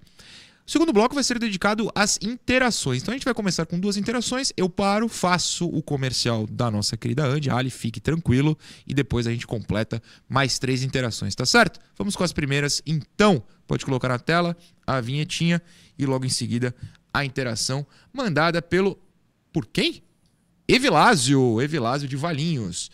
[0.65, 3.01] O segundo bloco vai ser dedicado às interações.
[3.01, 4.53] Então a gente vai começar com duas interações.
[4.55, 9.31] Eu paro, faço o comercial da nossa querida Andy, Ali, fique tranquilo, e depois a
[9.31, 11.81] gente completa mais três interações, tá certo?
[11.97, 12.81] Vamos com as primeiras.
[12.85, 14.55] Então, pode colocar na tela
[14.87, 15.61] a vinhetinha
[15.99, 16.73] e logo em seguida
[17.13, 18.97] a interação mandada pelo.
[19.51, 20.01] Por quem?
[20.65, 22.89] Evilásio, Evilásio de Valinhos.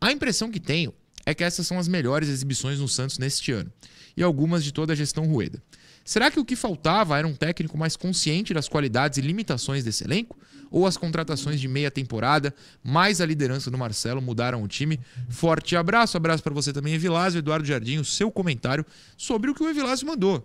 [0.00, 0.92] A impressão que tenho
[1.24, 3.72] é que essas são as melhores exibições no Santos neste ano,
[4.16, 5.62] e algumas de toda a gestão Rueda.
[6.04, 10.04] Será que o que faltava era um técnico mais consciente das qualidades e limitações desse
[10.04, 10.36] elenco?
[10.70, 14.98] Ou as contratações de meia temporada, mais a liderança do Marcelo mudaram o time?
[15.28, 18.84] Forte abraço, abraço para você também, Evilásio, Eduardo Jardim, o seu comentário
[19.16, 20.44] sobre o que o Evilásio mandou.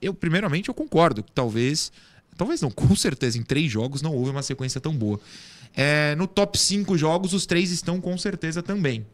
[0.00, 1.92] Eu, primeiramente, eu concordo que talvez,
[2.36, 5.20] talvez não, com certeza, em três jogos não houve uma sequência tão boa.
[5.74, 9.06] É, no top 5 jogos, os três estão com certeza também.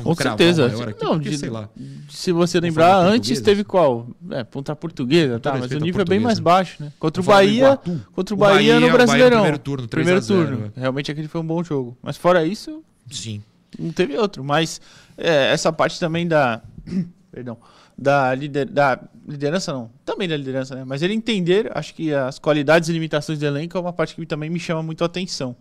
[0.00, 0.66] Com certeza.
[0.66, 1.68] Aqui, não, porque, de, sei lá.
[2.08, 4.06] Se você lembrar, antes teve qual?
[4.30, 6.92] É, Ponta Portuguesa, tá, mas o nível é bem mais baixo, né?
[6.98, 7.78] Contra o Bahia,
[8.14, 9.42] contra o, o Bahia, Bahia, no Brasileirão.
[9.42, 10.72] Bahia, primeiro turno, primeiro turno.
[10.74, 11.96] Realmente aquele foi um bom jogo.
[12.02, 13.42] Mas fora isso, sim.
[13.78, 14.80] Não teve outro, mas
[15.16, 16.62] é, essa parte também da
[17.30, 17.58] perdão,
[17.96, 20.84] da, lider, da liderança não, também da liderança, né?
[20.84, 24.26] Mas ele entender, acho que as qualidades e limitações do elenco é uma parte que
[24.26, 25.56] também me chama muito a atenção.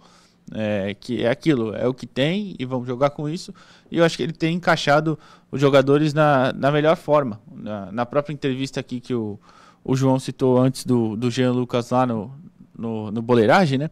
[0.53, 3.53] É, que é aquilo, é o que tem e vamos jogar com isso.
[3.89, 5.17] E eu acho que ele tem encaixado
[5.49, 7.39] os jogadores na, na melhor forma.
[7.49, 9.39] Na, na própria entrevista aqui que o,
[9.83, 12.31] o João citou antes do, do Jean Lucas lá no,
[12.77, 13.89] no, no Boleiragem, né?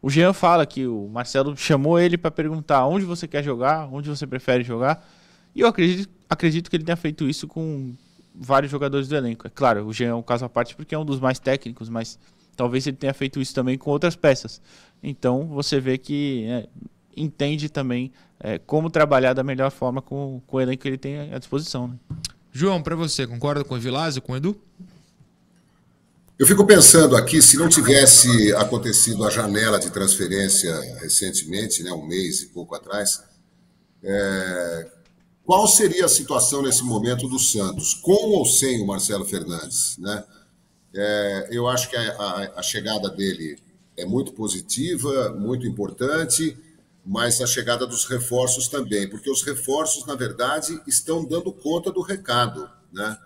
[0.00, 4.08] O Jean fala que o Marcelo chamou ele para perguntar onde você quer jogar, onde
[4.08, 5.04] você prefere jogar.
[5.54, 7.94] E eu acredito, acredito que ele tenha feito isso com
[8.34, 9.46] vários jogadores do elenco.
[9.46, 11.88] É claro, o Jean é um caso à parte porque é um dos mais técnicos,
[11.88, 12.18] mas
[12.58, 14.60] talvez ele tenha feito isso também com outras peças.
[15.00, 16.68] Então você vê que é,
[17.16, 21.32] entende também é, como trabalhar da melhor forma com, com o elenco que ele tem
[21.32, 21.86] à disposição.
[21.86, 21.94] Né?
[22.50, 24.60] João, para você, concorda com o Vilásio, com o Edu?
[26.36, 32.06] Eu fico pensando aqui, se não tivesse acontecido a janela de transferência recentemente, né, um
[32.06, 33.22] mês e pouco atrás,
[34.02, 34.86] é,
[35.44, 39.96] qual seria a situação nesse momento do Santos, com ou sem o Marcelo Fernandes?
[39.98, 40.24] Né?
[41.00, 43.56] É, eu acho que a, a, a, chegada dele
[43.96, 46.58] é muito positiva, muito importante,
[47.06, 52.00] mas a chegada dos reforços também, porque os reforços, na verdade, estão dando conta do
[52.00, 52.68] recado.
[52.92, 53.16] Né?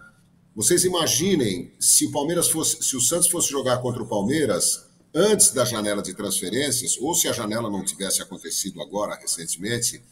[0.54, 5.50] Vocês imaginem se o Palmeiras fosse, se o Santos fosse jogar contra o Palmeiras antes
[5.50, 10.02] da janela de transferências, ou se a janela não tivesse acontecido agora recentemente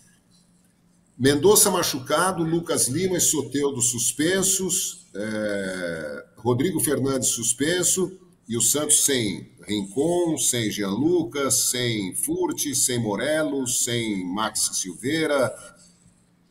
[1.21, 8.13] Mendonça machucado, Lucas Lima e Soteudo suspensos, é, Rodrigo Fernandes suspenso,
[8.49, 15.55] e o Santos sem Rincon, sem Jean Lucas, sem Furti, sem Morelos, sem Max Silveira.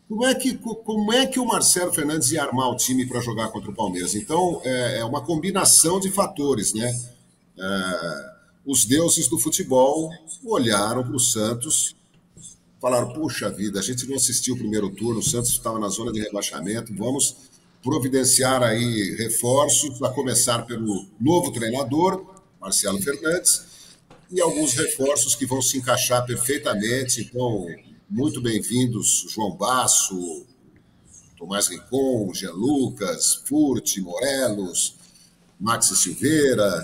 [0.08, 3.49] Como é, que, como é que o Marcelo Fernandes ia armar o time para jogar
[3.49, 4.15] contra o Palmeiras?
[4.15, 6.89] Então, é, é uma combinação de fatores, né?
[7.58, 10.10] É, os deuses do futebol
[10.45, 11.97] olharam para o Santos
[12.80, 16.13] falaram: puxa vida, a gente não assistiu o primeiro turno, o Santos estava na zona
[16.13, 17.36] de rebaixamento, vamos
[17.84, 22.26] providenciar aí reforços, a começar pelo novo treinador,
[22.60, 23.65] Marcelo Fernandes,
[24.32, 27.22] e alguns reforços que vão se encaixar perfeitamente.
[27.22, 27.68] Então,
[28.10, 30.46] muito bem-vindos, João Basso,
[31.38, 34.96] Tomás Ricon, Jean Lucas, Furti, Morelos,
[35.60, 36.84] Max Silveira,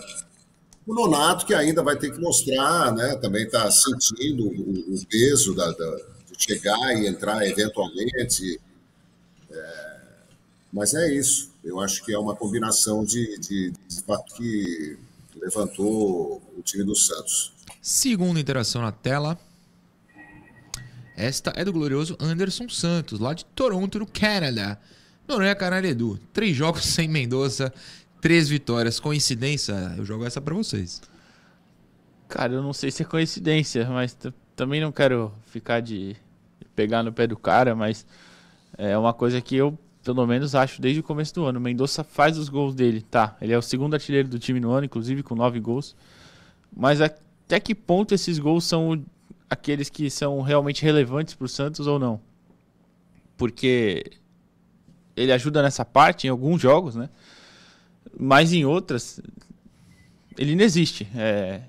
[0.87, 5.55] o Nonato, que ainda vai ter que mostrar, né, também está sentindo o, o peso
[5.55, 5.95] da, da,
[6.31, 8.59] de chegar e entrar eventualmente.
[10.75, 11.53] Mas é isso.
[11.63, 14.97] Eu acho que é uma combinação de, de, de fato que
[15.41, 17.53] levantou o time do Santos.
[17.81, 19.39] Segunda interação na tela.
[21.15, 24.77] Esta é do glorioso Anderson Santos, lá de Toronto, no Canadá.
[25.25, 26.19] Noronha Canalha Edu.
[26.33, 27.73] Três jogos sem Mendonça,
[28.19, 28.99] Três vitórias.
[28.99, 29.93] Coincidência?
[29.97, 31.01] Eu jogo essa para vocês.
[32.27, 34.17] Cara, eu não sei se é coincidência, mas
[34.57, 36.17] também não quero ficar de
[36.75, 38.05] pegar no pé do cara, mas
[38.77, 41.59] é uma coisa que eu, pelo menos, acho desde o começo do ano.
[41.59, 43.35] Mendonça faz os gols dele, tá?
[43.41, 45.95] Ele é o segundo artilheiro do time no ano, inclusive com nove gols.
[46.75, 49.03] Mas até que ponto esses gols são
[49.49, 52.21] aqueles que são realmente relevantes para o Santos ou não?
[53.35, 54.03] Porque
[55.17, 57.09] ele ajuda nessa parte em alguns jogos, né?
[58.19, 59.19] mas em outras
[60.37, 61.07] ele não existe.
[61.15, 61.61] É,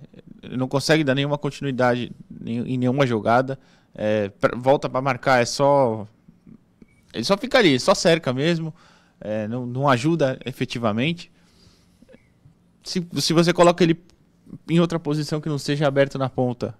[0.50, 2.12] não consegue dar nenhuma continuidade
[2.44, 3.58] em nenhuma jogada.
[3.94, 6.06] É, volta para marcar, é só.
[7.16, 8.74] Ele só fica ali, só cerca mesmo.
[9.20, 11.30] É, não, não ajuda efetivamente.
[12.84, 13.98] Se, se você coloca ele
[14.68, 16.74] em outra posição que não seja aberto na ponta,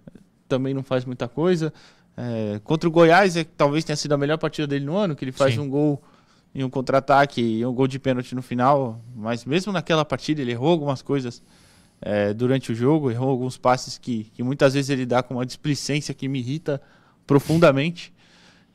[0.48, 1.72] também não faz muita coisa.
[2.16, 5.24] É, contra o Goiás, é, talvez tenha sido a melhor partida dele no ano, que
[5.24, 5.60] ele faz Sim.
[5.60, 6.02] um gol
[6.54, 9.00] em um contra-ataque e um gol de pênalti no final.
[9.14, 11.42] Mas mesmo naquela partida ele errou algumas coisas
[12.00, 15.46] é, durante o jogo, errou alguns passes que, que muitas vezes ele dá com uma
[15.46, 16.80] displicência que me irrita
[17.26, 18.14] profundamente.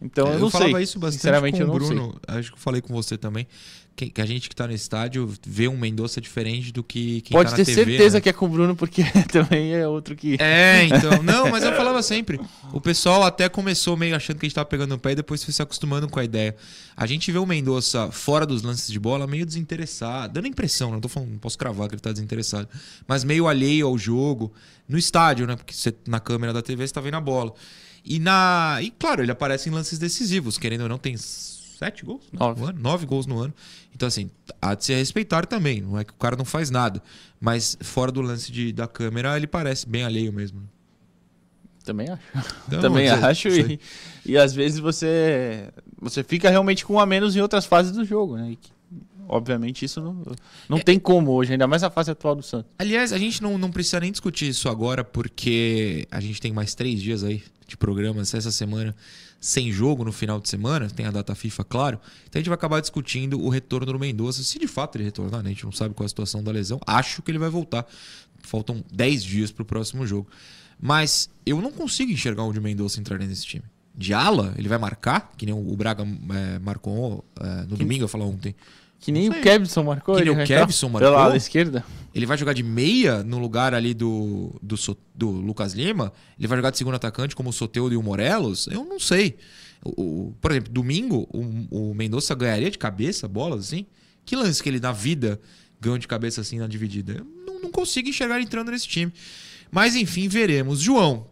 [0.01, 2.19] Então é, eu não eu falava isso bastante Sinceramente, com o Bruno.
[2.27, 3.47] Acho que eu falei com você também
[3.95, 7.35] que, que a gente que está no estádio vê um Mendonça diferente do que quem
[7.35, 8.21] Pode tá ter TV, certeza né?
[8.21, 10.41] que é com o Bruno, porque também é outro que.
[10.41, 11.21] É, então.
[11.21, 12.39] Não, mas eu falava sempre.
[12.73, 15.43] O pessoal até começou meio achando que a gente estava pegando o pé e depois
[15.43, 16.55] foi se acostumando com a ideia.
[16.95, 21.01] A gente vê o Mendonça fora dos lances de bola meio desinteressado, dando impressão, não
[21.01, 22.67] tô falando, não posso cravar que ele está desinteressado,
[23.07, 24.53] mas meio alheio ao jogo,
[24.87, 25.55] no estádio, né?
[25.55, 27.53] Porque você, na câmera da TV você tá vendo a bola.
[28.03, 28.79] E na.
[28.81, 32.61] E claro, ele aparece em lances decisivos, querendo ou não, tem sete gols nove.
[32.61, 33.53] no ano, nove gols no ano.
[33.93, 34.29] Então, assim,
[34.61, 35.81] há de se respeitar também.
[35.81, 37.01] Não é que o cara não faz nada.
[37.39, 40.61] Mas fora do lance de, da câmera, ele parece bem alheio mesmo.
[41.83, 42.21] Também acho.
[42.67, 43.47] Então, Também acho.
[43.49, 43.79] E,
[44.25, 48.05] e às vezes você, você fica realmente com um a menos em outras fases do
[48.05, 48.51] jogo, né?
[48.51, 48.59] E,
[49.27, 50.21] obviamente isso não,
[50.67, 52.69] não é, tem como hoje, ainda mais a fase atual do Santos.
[52.77, 56.75] Aliás, a gente não, não precisa nem discutir isso agora, porque a gente tem mais
[56.75, 58.95] três dias aí de programas essa semana
[59.39, 61.99] sem jogo no final de semana, tem a data FIFA, claro.
[62.27, 65.41] Então a gente vai acabar discutindo o retorno do Mendonça, se de fato ele retornar,
[65.41, 65.49] né?
[65.49, 66.79] A gente não sabe qual é a situação da lesão.
[66.85, 67.87] Acho que ele vai voltar.
[68.43, 70.27] Faltam 10 dias para o próximo jogo.
[70.79, 73.63] Mas eu não consigo enxergar onde o Mendonça entraria nesse time.
[73.95, 78.03] De ala, ele vai marcar, que nem o Braga é, marcou é, no que, domingo,
[78.03, 78.55] eu falei ontem.
[79.01, 80.15] Que nem o Kevson marcou.
[80.15, 81.09] Que nem o Kevson marcou.
[81.09, 81.83] Pela ala esquerda.
[82.13, 84.75] Ele vai jogar de meia no lugar ali do, do,
[85.15, 86.13] do Lucas Lima?
[86.37, 88.67] Ele vai jogar de segundo atacante como o Soteudo e o Morelos?
[88.67, 89.37] Eu não sei.
[89.83, 93.87] O, o, por exemplo, domingo, o, o Mendonça ganharia de cabeça bolas assim?
[94.23, 95.41] Que lance que ele na vida
[95.79, 97.13] ganhou de cabeça assim na dividida?
[97.13, 99.11] Eu não, não consigo enxergar entrando nesse time.
[99.71, 100.79] Mas enfim, veremos.
[100.79, 101.25] João,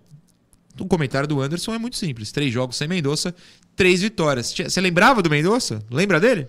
[0.80, 2.32] o comentário do Anderson é muito simples.
[2.32, 3.36] Três jogos sem Mendonça,
[3.76, 4.52] três vitórias.
[4.52, 5.84] Você lembrava do Mendonça?
[5.92, 6.48] Lembra dele?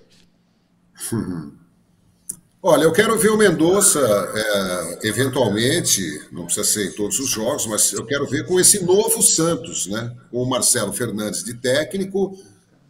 [2.63, 3.99] Olha, eu quero ver o Mendonça,
[4.35, 8.85] é, eventualmente, não precisa ser em todos os jogos, mas eu quero ver com esse
[8.85, 10.15] novo Santos, né?
[10.31, 12.37] Com o Marcelo Fernandes de técnico,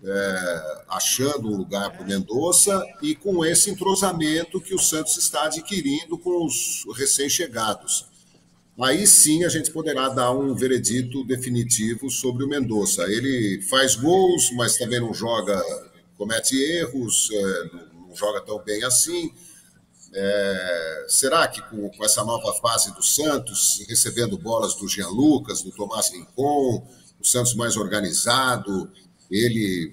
[0.02, 5.44] é, achando um lugar para o Mendonça e com esse entrosamento que o Santos está
[5.44, 8.06] adquirindo com os recém-chegados.
[8.80, 13.02] Aí sim a gente poderá dar um veredito definitivo sobre o Mendonça.
[13.04, 15.62] Ele faz gols, mas também não joga,
[16.16, 19.32] comete erros, é, não joga tão bem assim.
[20.12, 25.62] É, será que com, com, essa nova fase do Santos, recebendo bolas do Jean Lucas,
[25.62, 26.84] do Tomás Rincon,
[27.20, 28.90] o Santos mais organizado,
[29.30, 29.92] ele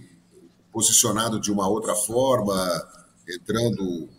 [0.74, 2.56] posicionado de uma outra forma,
[3.28, 4.10] entrando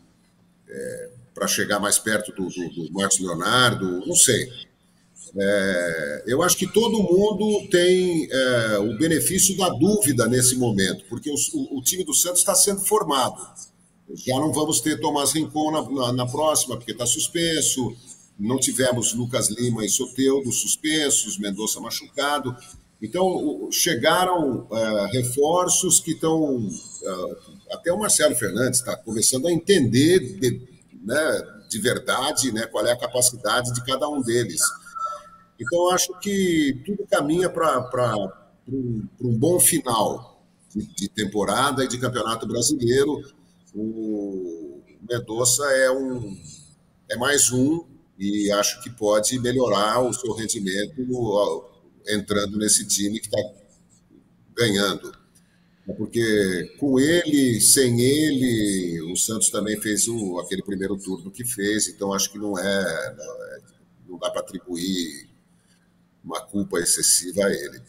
[0.68, 4.48] é, para chegar mais perto do, do, do, Marcos Leonardo, não sei.
[5.37, 11.30] É, eu acho que todo mundo tem é, o benefício da dúvida nesse momento, porque
[11.30, 13.38] o, o, o time do Santos está sendo formado
[14.14, 17.94] já não vamos ter Tomás Rincon na, na, na próxima, porque está suspenso.
[18.38, 22.57] Não tivemos Lucas Lima e Soteudo suspensos, Mendonça machucado.
[23.03, 26.57] Então, chegaram uh, reforços que estão.
[26.57, 27.37] Uh,
[27.71, 30.62] até o Marcelo Fernandes está começando a entender de,
[31.05, 34.62] né, de verdade né, qual é a capacidade de cada um deles.
[35.61, 38.16] Então, acho que tudo caminha para
[38.66, 40.42] um, um bom final
[40.75, 43.23] de, de temporada e de campeonato brasileiro
[43.74, 46.37] o Mendonça é um
[47.11, 47.85] é mais um
[48.18, 50.94] e acho que pode melhorar o seu rendimento
[52.07, 53.38] entrando nesse time que está
[54.54, 55.16] ganhando.
[55.96, 61.88] Porque com ele, sem ele, o Santos também fez o, aquele primeiro turno que fez,
[61.88, 63.14] então acho que não é.
[63.16, 63.59] Não, é,
[64.07, 65.28] não dá para atribuir
[66.22, 67.81] uma culpa excessiva a ele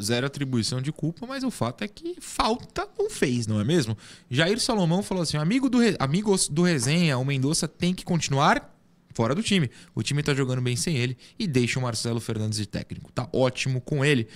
[0.00, 3.96] zero atribuição de culpa, mas o fato é que falta não fez, não é mesmo?
[4.30, 8.72] Jair Salomão falou assim: amigo do, amigos do resenha, o Mendonça tem que continuar
[9.14, 9.70] fora do time.
[9.94, 13.12] O time tá jogando bem sem ele e deixa o Marcelo Fernandes de técnico.
[13.12, 14.26] Tá ótimo com ele.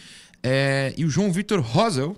[0.43, 2.17] É, e o João Vitor Rosel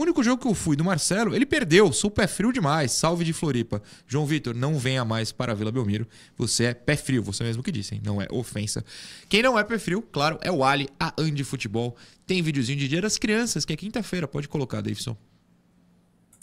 [0.00, 1.92] o único jogo que eu fui do Marcelo, ele perdeu.
[1.92, 2.90] Sou pé frio demais.
[2.90, 3.82] Salve de Floripa.
[4.06, 6.08] João Vitor, não venha mais para a Vila Belmiro.
[6.38, 8.00] Você é pé frio, você mesmo que disse, hein?
[8.02, 8.82] Não é ofensa.
[9.28, 11.94] Quem não é pé frio, claro, é o Ali, a Andy Futebol.
[12.26, 14.26] Tem videozinho de Dia das Crianças, que é quinta-feira.
[14.26, 15.14] Pode colocar, Davidson.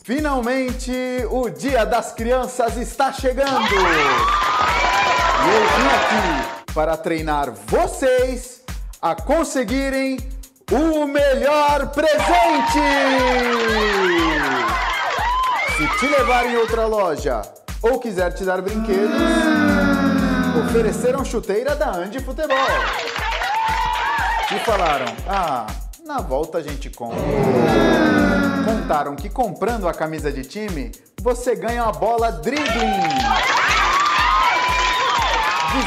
[0.03, 0.91] Finalmente,
[1.31, 3.73] o Dia das Crianças está chegando!
[3.73, 8.61] E eu vim aqui para treinar vocês
[9.01, 10.36] a conseguirem
[10.71, 12.17] o melhor presente!
[15.77, 17.41] Se te levar em outra loja
[17.81, 19.21] ou quiser te dar brinquedos,
[20.65, 22.57] ofereceram chuteira da Andy Futebol.
[24.53, 25.67] E falaram: Ah,
[26.05, 27.19] na volta a gente compra.
[28.65, 33.56] Contaram que comprando a camisa de time, você ganha a bola dribbling.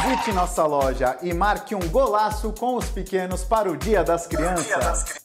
[0.03, 5.21] Visite nossa loja e marque um golaço com os pequenos para o Dia das Crianças.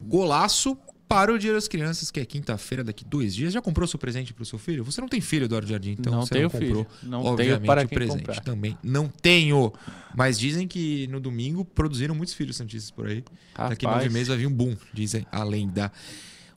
[0.00, 3.52] Golaço para o Dia das Crianças, que é quinta-feira, daqui dois dias.
[3.52, 4.82] Já comprou seu presente para o seu filho?
[4.84, 6.84] Você não tem filho, Eduardo Jardim, então não você tenho não comprou.
[6.84, 7.10] Filho.
[7.10, 8.40] Não obviamente, tenho para o presente comprar.
[8.40, 8.78] também.
[8.82, 9.72] Não tenho.
[10.16, 13.22] Mas dizem que no domingo produziram muitos filhos santistas por aí.
[13.52, 13.70] Rapaz.
[13.70, 15.92] Daqui nove meses vai vir um boom, dizem a lenda.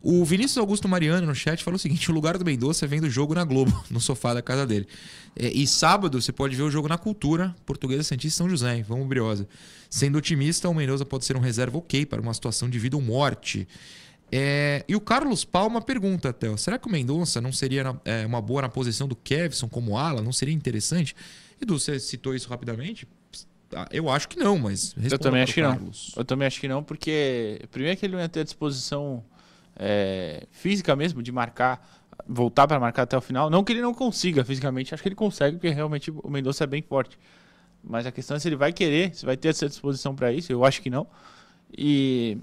[0.03, 3.03] O Vinícius Augusto Mariano no chat falou o seguinte: o lugar do Mendonça é vendo
[3.03, 4.87] o jogo na Globo, no sofá da casa dele.
[5.35, 8.85] É, e sábado você pode ver o jogo na Cultura, Portuguesa Santista São José, hein?
[8.87, 9.47] vamos briosa.
[9.89, 13.01] Sendo otimista, o Mendonça pode ser um reserva ok para uma situação de vida ou
[13.01, 13.67] morte.
[14.31, 18.25] É, e o Carlos Palma pergunta, Theo, será que o Mendonça não seria na, é,
[18.25, 20.21] uma boa na posição do Kevson como ala?
[20.21, 21.13] Não seria interessante?
[21.61, 23.05] Edu, você citou isso rapidamente?
[23.75, 25.71] Ah, Eu acho que não, mas Eu também acho que não.
[25.71, 26.13] Carlos.
[26.15, 29.23] Eu também acho que não, porque primeiro que ele não ia ter a disposição
[29.83, 31.83] é, física mesmo de marcar,
[32.27, 33.49] voltar para marcar até o final.
[33.49, 36.67] Não que ele não consiga fisicamente, acho que ele consegue, porque realmente o Mendonça é
[36.67, 37.17] bem forte.
[37.83, 40.51] Mas a questão é se ele vai querer, se vai ter essa disposição para isso.
[40.51, 41.07] Eu acho que não.
[41.75, 42.37] E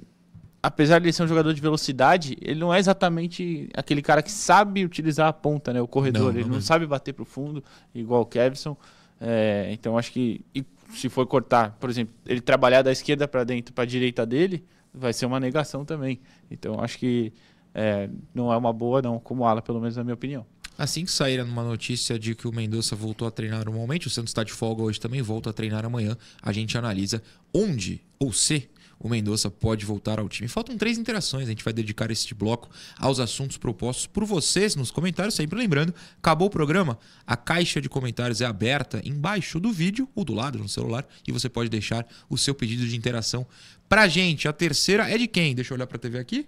[0.61, 4.33] apesar de ele ser um jogador de velocidade, ele não é exatamente aquele cara que
[4.33, 6.25] sabe utilizar a ponta, né, o corredor.
[6.25, 6.67] Não, ele não não mesmo.
[6.67, 7.63] sabe bater pro fundo,
[7.95, 8.77] igual o Kevson.
[9.21, 10.45] É, então acho que
[10.93, 14.65] se for cortar, por exemplo, ele trabalhar da esquerda para dentro, para a direita dele,
[14.93, 16.21] vai ser uma negação também.
[16.51, 17.33] Então acho que
[17.75, 20.47] é, não é uma boa não, como ala, pelo menos na minha opinião.
[20.77, 24.31] Assim que sair uma notícia de que o Mendonça voltou a treinar normalmente, o Santos
[24.31, 27.21] está de folga hoje também, volta a treinar amanhã, a gente analisa
[27.53, 30.49] onde ou se o Mendonça pode voltar ao time.
[30.49, 32.69] Faltam três interações, a gente vai dedicar este bloco
[32.99, 35.35] aos assuntos propostos por vocês nos comentários.
[35.35, 40.25] Sempre lembrando, acabou o programa, a caixa de comentários é aberta embaixo do vídeo ou
[40.25, 43.47] do lado no celular e você pode deixar o seu pedido de interação
[43.89, 44.47] pra gente.
[44.47, 45.55] A terceira é de quem?
[45.55, 46.47] Deixa eu olhar pra TV aqui.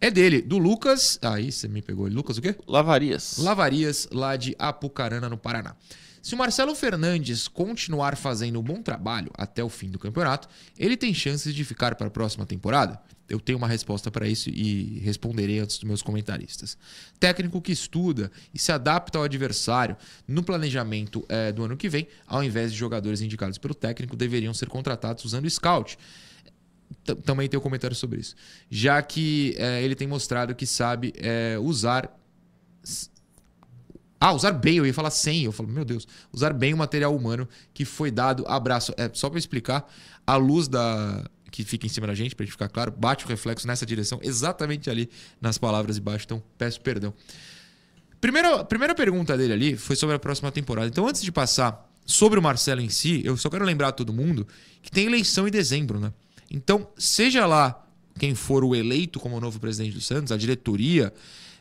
[0.00, 1.18] É dele, do Lucas.
[1.22, 2.08] Aí você me pegou.
[2.08, 2.56] Lucas o quê?
[2.66, 3.36] Lavarias.
[3.38, 5.76] Lavarias, lá de Apucarana, no Paraná.
[6.22, 10.48] Se o Marcelo Fernandes continuar fazendo um bom trabalho até o fim do campeonato,
[10.78, 13.00] ele tem chances de ficar para a próxima temporada?
[13.26, 16.76] Eu tenho uma resposta para isso e responderei antes dos meus comentaristas.
[17.18, 19.96] Técnico que estuda e se adapta ao adversário
[20.26, 24.52] no planejamento é, do ano que vem, ao invés de jogadores indicados pelo técnico, deveriam
[24.52, 25.96] ser contratados usando scout
[27.24, 28.34] também tem um comentário sobre isso.
[28.70, 32.16] Já que é, ele tem mostrado que sabe é, usar.
[34.18, 35.44] Ah, usar bem, eu ia falar sem.
[35.44, 38.44] Eu falo, meu Deus, usar bem o material humano que foi dado.
[38.46, 38.92] Abraço.
[38.96, 39.90] É, só para explicar,
[40.26, 43.28] a luz da que fica em cima da gente, para gente ficar claro, bate o
[43.28, 45.10] reflexo nessa direção, exatamente ali
[45.40, 46.24] nas palavras de baixo.
[46.24, 47.12] Então, peço perdão.
[48.20, 50.86] Primeira, primeira pergunta dele ali foi sobre a próxima temporada.
[50.86, 54.12] Então, antes de passar sobre o Marcelo em si, eu só quero lembrar a todo
[54.12, 54.46] mundo
[54.82, 56.12] que tem eleição em dezembro, né?
[56.50, 57.86] Então, seja lá
[58.18, 61.12] quem for o eleito como novo presidente do Santos, a diretoria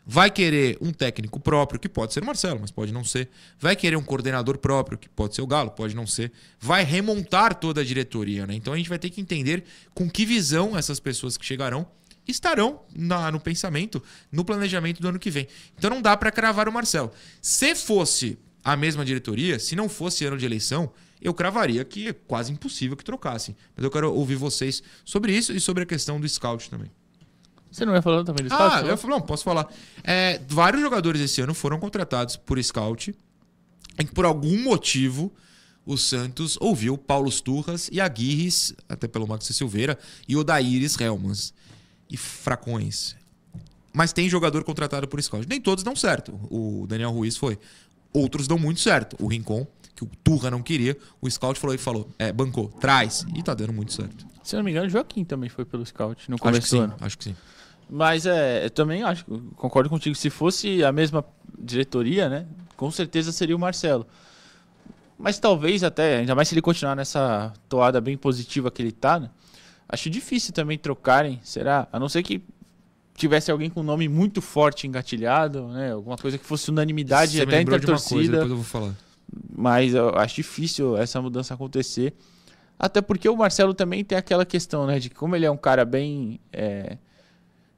[0.05, 3.29] vai querer um técnico próprio, que pode ser o Marcelo, mas pode não ser.
[3.59, 6.31] Vai querer um coordenador próprio, que pode ser o Galo, pode não ser.
[6.59, 8.55] Vai remontar toda a diretoria, né?
[8.55, 9.63] Então a gente vai ter que entender
[9.93, 11.85] com que visão essas pessoas que chegarão
[12.27, 15.47] estarão na, no pensamento, no planejamento do ano que vem.
[15.77, 17.11] Então não dá para cravar o Marcelo.
[17.41, 20.91] Se fosse a mesma diretoria, se não fosse ano de eleição,
[21.21, 23.55] eu cravaria que é quase impossível que trocassem.
[23.75, 26.89] Mas eu quero ouvir vocês sobre isso e sobre a questão do scout também.
[27.71, 28.75] Você não ia falando também do scout?
[28.75, 29.71] Ah, eu falo, não, posso falar.
[30.03, 33.13] É, vários jogadores esse ano foram contratados por scout
[33.99, 35.31] em que por algum motivo
[35.85, 39.97] o Santos ouviu Paulo Turras e Aguirres, até pelo Max Silveira,
[40.27, 41.53] e o Daíris Helmans.
[42.09, 43.15] E fracões.
[43.93, 45.47] Mas tem jogador contratado por scout.
[45.47, 46.39] Nem todos dão certo.
[46.49, 47.59] O Daniel Ruiz foi.
[48.13, 49.15] Outros dão muito certo.
[49.19, 49.67] O Rincon
[49.99, 53.25] que o Turra não queria, o Scout falou e falou, é, bancou, traz.
[53.35, 54.25] E tá dando muito certo.
[54.41, 57.05] Se não me engano, o Joaquim também foi pelo Scout no começo acho que sim.
[57.05, 57.35] Acho que sim.
[57.89, 59.25] Mas é, eu também acho,
[59.55, 60.15] concordo contigo.
[60.15, 61.25] Se fosse a mesma
[61.57, 62.45] diretoria, né?
[62.77, 64.07] Com certeza seria o Marcelo.
[65.17, 69.19] Mas talvez até, ainda mais se ele continuar nessa toada bem positiva que ele tá,
[69.19, 69.29] né?
[69.89, 71.87] Acho difícil também trocarem, será?
[71.91, 72.41] A não ser que
[73.15, 75.91] tivesse alguém com um nome muito forte engatilhado, né?
[75.91, 78.31] Alguma coisa que fosse unanimidade Você até entre a uma coisa, torcida.
[78.31, 79.08] depois eu vou falar.
[79.59, 82.13] Mas eu acho difícil essa mudança acontecer.
[82.79, 84.99] Até porque o Marcelo também tem aquela questão, né?
[84.99, 86.39] De que como ele é um cara bem.
[86.53, 86.97] É,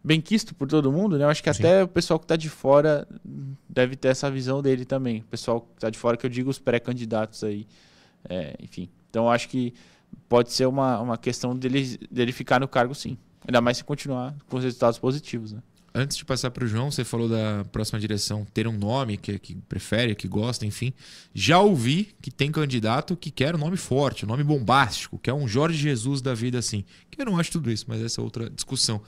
[0.03, 1.25] bem quisto por todo mundo, né?
[1.25, 1.63] Eu acho que Sim.
[1.63, 3.07] até o pessoal que tá de fora
[3.67, 5.21] deve ter essa visão dele também.
[5.21, 7.65] O pessoal que tá de fora, que eu digo os pré-candidatos aí.
[8.29, 8.87] É, enfim.
[9.09, 9.73] Então eu acho que
[10.29, 13.17] pode ser uma, uma questão dele, dele ficar no cargo sim.
[13.47, 15.63] Ainda mais se continuar com os resultados positivos, né?
[15.93, 19.37] Antes de passar para o João, você falou da próxima direção ter um nome que,
[19.37, 20.93] que prefere, que gosta, enfim.
[21.33, 25.33] Já ouvi que tem candidato que quer um nome forte, um nome bombástico, que é
[25.33, 26.85] um Jorge Jesus da vida assim.
[27.09, 29.01] Que eu não acho tudo isso, mas essa é outra discussão.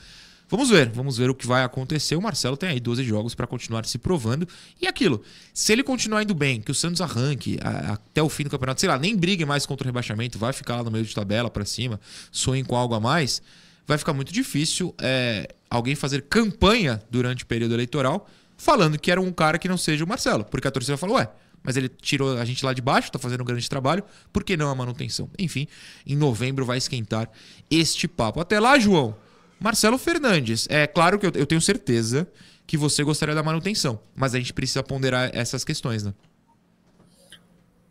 [0.50, 2.18] Vamos ver, vamos ver o que vai acontecer.
[2.18, 4.46] O Marcelo tem aí 12 jogos para continuar se provando.
[4.80, 5.24] E aquilo,
[5.54, 8.82] se ele continuar indo bem, que o Santos arranque a- até o fim do campeonato,
[8.82, 11.50] sei lá, nem brigue mais contra o rebaixamento, vai ficar lá no meio de tabela
[11.50, 13.42] para cima, sonhe com algo a mais,
[13.86, 18.28] vai ficar muito difícil é, alguém fazer campanha durante o período eleitoral
[18.58, 20.46] falando que era um cara que não seja o Marcelo.
[20.46, 21.30] Porque a torcida falou, ué,
[21.62, 24.56] mas ele tirou a gente lá de baixo, tá fazendo um grande trabalho, por que
[24.58, 25.30] não a manutenção?
[25.40, 25.68] Enfim,
[26.06, 27.30] em novembro vai esquentar
[27.70, 28.40] este papo.
[28.40, 29.16] Até lá, João.
[29.60, 30.68] Marcelo Fernandes.
[30.70, 32.28] É claro que eu, eu tenho certeza
[32.68, 36.14] que você gostaria da manutenção, mas a gente precisa ponderar essas questões, né?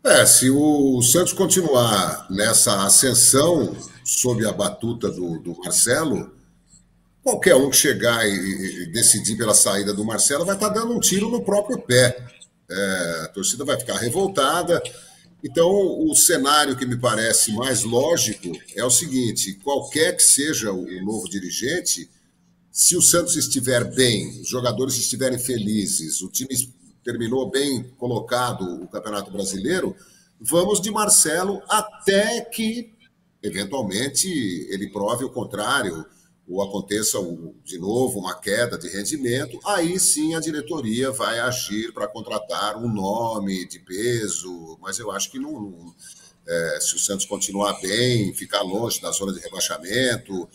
[0.05, 3.73] É, se o Santos continuar nessa ascensão
[4.03, 6.35] sob a batuta do, do Marcelo,
[7.23, 8.33] qualquer um que chegar e,
[8.83, 12.17] e decidir pela saída do Marcelo vai estar dando um tiro no próprio pé.
[12.69, 14.83] É, a torcida vai ficar revoltada.
[15.41, 21.05] Então, o cenário que me parece mais lógico é o seguinte: qualquer que seja o
[21.05, 22.09] novo dirigente,
[22.69, 26.53] se o Santos estiver bem, os jogadores estiverem felizes, o time
[27.03, 29.95] terminou bem colocado o Campeonato Brasileiro,
[30.39, 32.93] vamos de Marcelo até que,
[33.41, 34.27] eventualmente,
[34.69, 36.05] ele prove o contrário,
[36.47, 37.17] ou aconteça
[37.63, 42.91] de novo uma queda de rendimento, aí sim a diretoria vai agir para contratar um
[42.93, 45.51] nome de peso, mas eu acho que não.
[45.53, 45.95] não-
[46.45, 50.49] é, se o Santos continuar bem, ficar longe da zona de rebaixamento,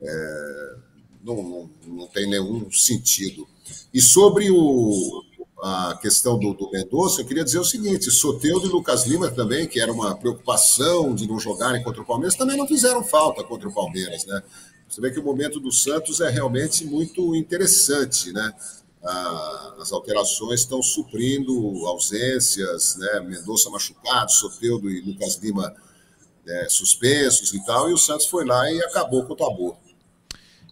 [0.00, 0.76] é,
[1.24, 3.44] não, não, não tem nenhum sentido.
[3.92, 5.24] E sobre o,
[5.66, 9.66] a questão do, do Mendonça, eu queria dizer o seguinte: Soteudo e Lucas Lima também,
[9.66, 13.66] que era uma preocupação de não jogarem contra o Palmeiras, também não fizeram falta contra
[13.66, 14.42] o Palmeiras, né?
[14.86, 18.52] Você vê que o momento do Santos é realmente muito interessante, né?
[19.02, 23.20] Ah, as alterações estão suprindo ausências, né?
[23.20, 25.74] Mendonça machucado, Soteudo e Lucas Lima
[26.46, 29.78] é, suspensos e tal, e o Santos foi lá e acabou com o tabu.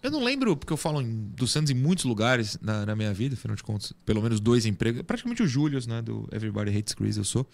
[0.03, 3.15] Eu não lembro, porque eu falo em, do Santos em muitos lugares na, na, minha
[3.15, 5.03] vida, afinal de contas, pelo menos dois empregos.
[5.03, 6.03] Praticamente o Julius, né?
[6.03, 7.47] Do Everybody Hates Chris, eu sou.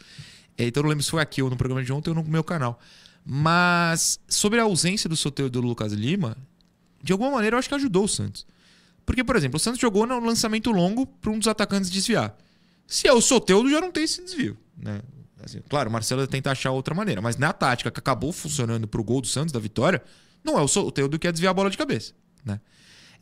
[0.56, 2.24] É, então eu não lembro se foi aqui ou no programa de ontem ou no
[2.24, 2.80] meu canal.
[3.24, 6.36] Mas sobre a ausência do sorteio do Lucas Lima,
[7.02, 8.46] de alguma maneira eu acho que ajudou o Santos.
[9.04, 12.36] Porque, por exemplo, o Santos jogou no lançamento longo para um dos atacantes desviar.
[12.86, 14.56] Se é o Soteudo, já não tem esse desvio.
[14.76, 15.02] Né?
[15.42, 19.00] Assim, claro, o Marcelo tenta achar outra maneira, mas na tática que acabou funcionando para
[19.00, 20.02] o gol do Santos, da vitória,
[20.42, 22.14] não é o Soteudo que quer desviar a bola de cabeça.
[22.44, 22.60] Né?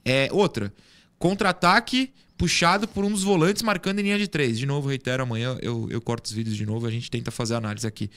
[0.05, 0.73] É, outra,
[1.19, 4.59] contra-ataque puxado por um dos volantes marcando em linha de três.
[4.59, 7.55] De novo, reitero, amanhã eu, eu corto os vídeos de novo a gente tenta fazer
[7.55, 8.11] análise aqui.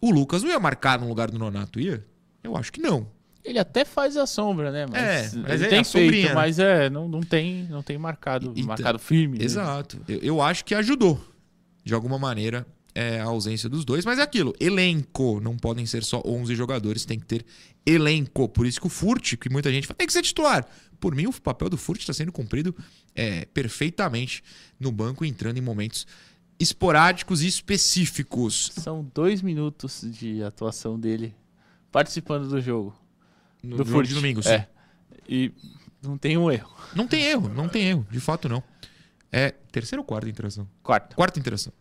[0.00, 2.04] O Lucas não ia marcar no lugar do Nonato, ia?
[2.42, 3.06] Eu acho que não.
[3.44, 4.86] Ele até faz a sombra, né?
[4.86, 6.34] Mas é, mas ele é tem feito, né?
[6.34, 9.38] mas é, não, não tem, não tem marcado, então, marcado firme.
[9.38, 9.44] Né?
[9.44, 10.00] Exato.
[10.06, 11.22] Eu, eu acho que ajudou,
[11.82, 16.02] de alguma maneira, é, a ausência dos dois, mas é aquilo, elenco, não podem ser
[16.04, 17.44] só 11 jogadores, tem que ter
[17.84, 18.48] elenco.
[18.48, 20.66] Por isso que o Furt, que muita gente fala, tem que ser titular.
[20.98, 22.74] Por mim, o papel do Furt está sendo cumprido
[23.14, 24.42] é, perfeitamente
[24.78, 26.06] no banco, entrando em momentos
[26.58, 28.70] esporádicos e específicos.
[28.74, 31.34] São dois minutos de atuação dele
[31.90, 32.94] participando do jogo.
[33.62, 34.50] No do Furt de domingo, sim.
[34.50, 34.68] É.
[35.28, 35.52] E
[36.02, 36.74] não tem um erro.
[36.94, 38.62] Não tem erro, não tem erro, de fato não.
[39.32, 40.68] É terceira ou quarta interação?
[40.82, 41.14] Quarta.
[41.14, 41.72] Quarta interação.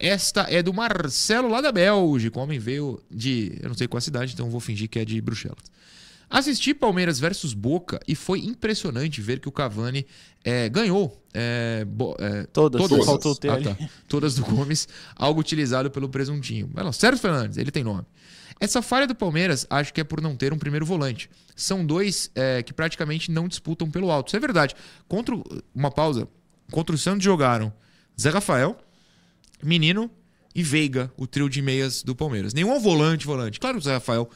[0.00, 2.38] Esta é do Marcelo lá da Bélgica.
[2.38, 3.58] O homem veio de.
[3.60, 5.70] Eu não sei qual a cidade, então vou fingir que é de Bruxelas.
[6.30, 10.06] Assisti Palmeiras versus Boca e foi impressionante ver que o Cavani
[10.42, 11.22] é, ganhou.
[11.34, 13.88] É, bo, é, todas, todas, faltou ah, tá.
[14.08, 16.70] todas do Gomes, algo utilizado pelo presuntinho.
[16.72, 18.06] Mas não, Sérgio Fernandes, ele tem nome.
[18.58, 21.28] Essa falha do Palmeiras acho que é por não ter um primeiro volante.
[21.54, 24.28] São dois é, que praticamente não disputam pelo alto.
[24.28, 24.74] Isso é verdade.
[25.08, 25.34] Contra
[25.74, 26.26] uma pausa,
[26.70, 27.72] contra o Santos jogaram
[28.18, 28.78] Zé Rafael,
[29.62, 30.10] Menino
[30.54, 32.52] e Veiga, o trio de meias do Palmeiras.
[32.52, 33.60] Nenhum volante, volante.
[33.60, 34.28] Claro que o Zé Rafael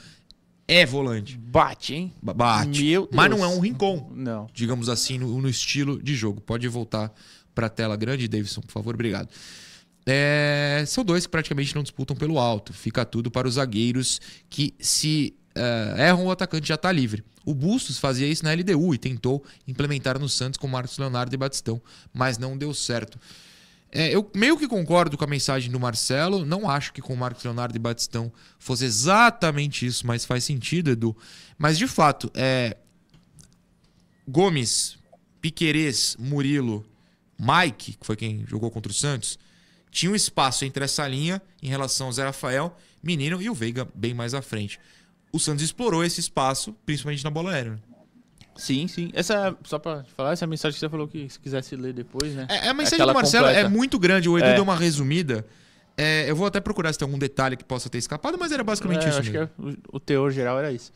[0.66, 1.36] é volante.
[1.36, 2.12] Bate, hein?
[2.22, 2.82] Bate.
[2.82, 4.10] Meu mas não é um rincon.
[4.14, 4.46] Não.
[4.52, 6.40] Digamos assim, no, no estilo de jogo.
[6.40, 7.12] Pode voltar
[7.54, 8.94] para a tela grande, Davidson, por favor.
[8.94, 9.28] Obrigado.
[10.06, 12.72] É, são dois que praticamente não disputam pelo alto.
[12.72, 17.24] Fica tudo para os zagueiros que, se uh, erram, o atacante já está livre.
[17.44, 21.38] O Bustos fazia isso na LDU e tentou implementar no Santos com Marcos Leonardo e
[21.38, 21.80] Batistão,
[22.12, 23.18] mas não deu certo.
[23.96, 26.44] É, eu meio que concordo com a mensagem do Marcelo.
[26.44, 30.90] Não acho que com o Marcos Leonardo e Batistão fosse exatamente isso, mas faz sentido,
[30.90, 31.16] Edu.
[31.56, 32.76] Mas de fato, é...
[34.26, 34.98] Gomes,
[35.40, 36.84] Piquerez, Murilo,
[37.38, 39.38] Mike, que foi quem jogou contra o Santos,
[39.92, 43.86] tinha um espaço entre essa linha em relação ao Zé Rafael, Menino e o Veiga
[43.94, 44.80] bem mais à frente.
[45.32, 47.80] O Santos explorou esse espaço, principalmente na bola aérea.
[48.56, 49.10] Sim, sim.
[49.12, 52.46] Essa, só pra falar, essa mensagem que você falou que se quisesse ler depois, né?
[52.48, 53.66] É, a mensagem é do Marcelo completa.
[53.66, 54.28] é muito grande.
[54.28, 54.54] O Edu é.
[54.54, 55.44] deu uma resumida.
[55.96, 58.64] É, eu vou até procurar se tem algum detalhe que possa ter escapado, mas era
[58.64, 59.18] basicamente é, isso.
[59.18, 59.48] Acho mesmo.
[59.48, 60.92] que o, o teor geral era isso.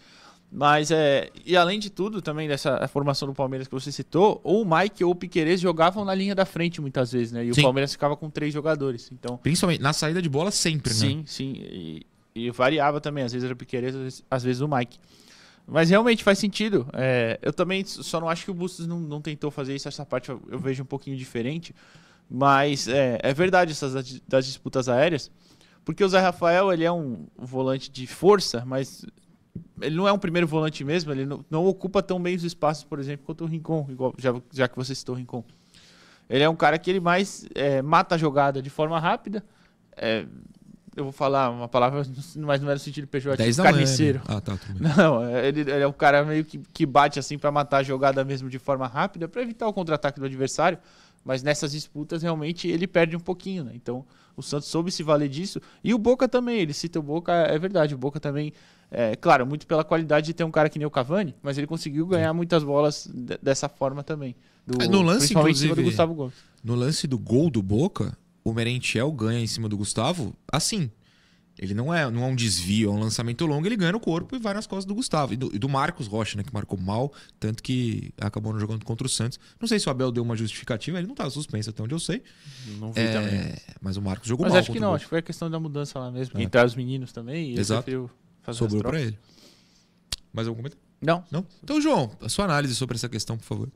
[0.50, 1.30] Mas é.
[1.44, 5.04] E além de tudo, também dessa formação do Palmeiras que você citou, ou o Mike
[5.04, 7.44] ou o Piqueires jogavam na linha da frente muitas vezes, né?
[7.44, 7.60] E sim.
[7.60, 9.10] o Palmeiras ficava com três jogadores.
[9.12, 11.22] Então, Principalmente na saída de bola sempre, sim, né?
[11.26, 11.62] Sim, sim.
[11.70, 13.24] E, e, variava também.
[13.24, 14.98] Às vezes era o Piqueires, às vezes, às vezes o Mike.
[15.70, 16.88] Mas realmente faz sentido.
[16.94, 19.86] É, eu também só não acho que o Bustos não, não tentou fazer isso.
[19.86, 21.74] Essa parte eu, vejo um pouquinho diferente.
[22.30, 25.30] Mas é, é verdade essas das disputas aéreas.
[25.84, 29.04] Porque o Zé Rafael ele é um volante de força, mas
[29.80, 31.12] ele não é um primeiro volante mesmo.
[31.12, 34.34] Ele não, não ocupa tão bem os espaços, por exemplo, quanto o Rincon, igual, já,
[34.50, 35.44] já que você citou o Rincon.
[36.30, 39.44] Ele é um cara que ele mais é, mata a jogada de forma rápida.
[39.96, 40.26] É,
[40.98, 42.02] eu vou falar uma palavra,
[42.36, 44.20] mas não é no sentido pejorativo, carniceiro.
[44.26, 47.78] Ah, tá, não, ele, ele, é um cara meio que, que bate assim para matar
[47.78, 50.78] a jogada mesmo de forma rápida, para evitar o contra-ataque do adversário.
[51.24, 53.72] Mas nessas disputas, realmente, ele perde um pouquinho, né?
[53.74, 54.04] Então,
[54.36, 55.60] o Santos soube se valer disso.
[55.82, 57.94] E o Boca também, ele cita o Boca, é verdade.
[57.94, 58.52] O Boca também,
[58.90, 61.66] é, claro, muito pela qualidade de ter um cara que nem o Cavani, mas ele
[61.66, 63.08] conseguiu ganhar muitas bolas
[63.42, 64.34] dessa forma também.
[64.66, 66.34] Do, é, no lance, inclusive, do Gustavo Gomes.
[66.64, 68.16] No lance do gol do Boca,
[68.50, 70.90] o Merentiel ganha em cima do Gustavo assim.
[71.58, 74.36] Ele não é, não é um desvio, é um lançamento longo, ele ganha no corpo
[74.36, 75.34] e vai nas costas do Gustavo.
[75.34, 78.84] E do, e do Marcos Rocha, né, que marcou mal, tanto que acabou não jogando
[78.84, 79.40] contra o Santos.
[79.60, 81.98] Não sei se o Abel deu uma justificativa, ele não estava suspenso até onde eu
[81.98, 82.22] sei.
[82.78, 83.54] Não vi é, também.
[83.80, 84.60] Mas o Marcos jogou mas mal.
[84.60, 86.38] Mas acho que não, acho que foi a questão da mudança lá mesmo.
[86.38, 86.42] É.
[86.44, 87.90] Entrar os meninos também e Exato.
[87.90, 88.06] ele
[88.42, 89.18] fazer Sobrou para ele.
[90.32, 90.84] Mais algum comentário?
[91.00, 91.24] Não.
[91.28, 91.44] Não?
[91.62, 93.68] Então, João, a sua análise sobre essa questão, por favor.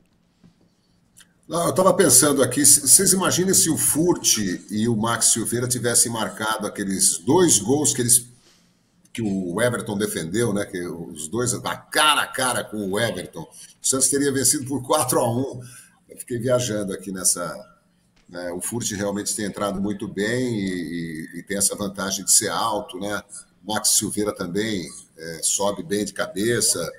[1.53, 4.37] Eu estava pensando aqui, vocês imaginem se o Furt
[4.71, 8.25] e o Max Silveira tivessem marcado aqueles dois gols que eles
[9.13, 10.65] que o Everton defendeu, né?
[10.65, 13.43] Que os dois a cara a cara com o Everton.
[13.43, 15.61] O Santos teria vencido por 4 a 1
[16.09, 17.55] Eu fiquei viajando aqui nessa.
[18.27, 22.31] Né, o Furt realmente tem entrado muito bem e, e, e, tem essa vantagem de
[22.31, 23.21] ser alto, né?
[23.63, 26.91] O Max Silveira também é, sobe bem de cabeça.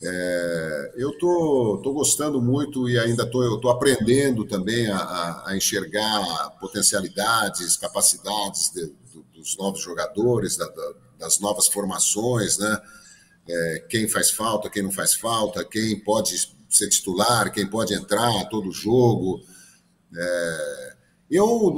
[0.00, 5.56] É, eu tô, tô gostando muito e ainda tô, eu tô aprendendo também a, a
[5.56, 8.92] enxergar potencialidades, capacidades de,
[9.34, 12.80] dos novos jogadores, da, da, das novas formações, né?
[13.48, 16.36] É, quem faz falta, quem não faz falta, quem pode
[16.68, 19.40] ser titular, quem pode entrar todo jogo.
[20.14, 20.96] É,
[21.30, 21.70] eu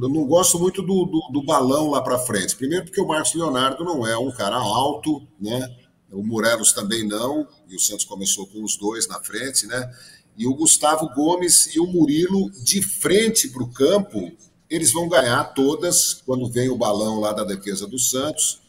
[0.00, 2.56] não gosto muito do, do, do balão lá para frente.
[2.56, 5.66] Primeiro, porque o Marcos Leonardo não é um cara alto, né?
[6.10, 9.92] O Morelos também não, e o Santos começou com os dois na frente, né?
[10.36, 14.32] E o Gustavo Gomes e o Murilo de frente para o campo,
[14.68, 18.60] eles vão ganhar todas quando vem o balão lá da defesa do Santos.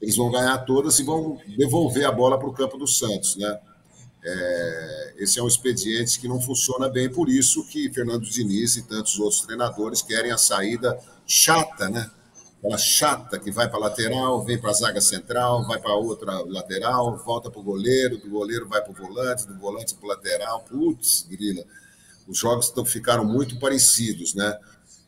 [0.00, 3.58] Eles vão ganhar todas e vão devolver a bola para o campo do Santos, né?
[4.22, 8.82] É, esse é um expediente que não funciona bem, por isso que Fernando Diniz e
[8.82, 12.10] tantos outros treinadores querem a saída chata, né?
[12.64, 17.16] Aquela chata que vai para lateral, vem para a zaga central, vai para outra lateral,
[17.18, 20.60] volta para o goleiro, do goleiro vai para o volante, do volante para o lateral.
[20.62, 21.62] Putz, grila.
[22.26, 24.58] Os jogos então, ficaram muito parecidos, né?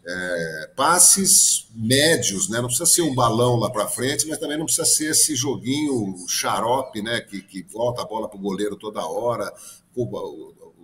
[0.09, 2.59] É, passes médios, né?
[2.59, 6.15] Não precisa ser um balão lá para frente, mas também não precisa ser esse joguinho
[6.29, 7.23] xarope, né?
[7.23, 9.51] Que, que volta a bola para o goleiro toda hora.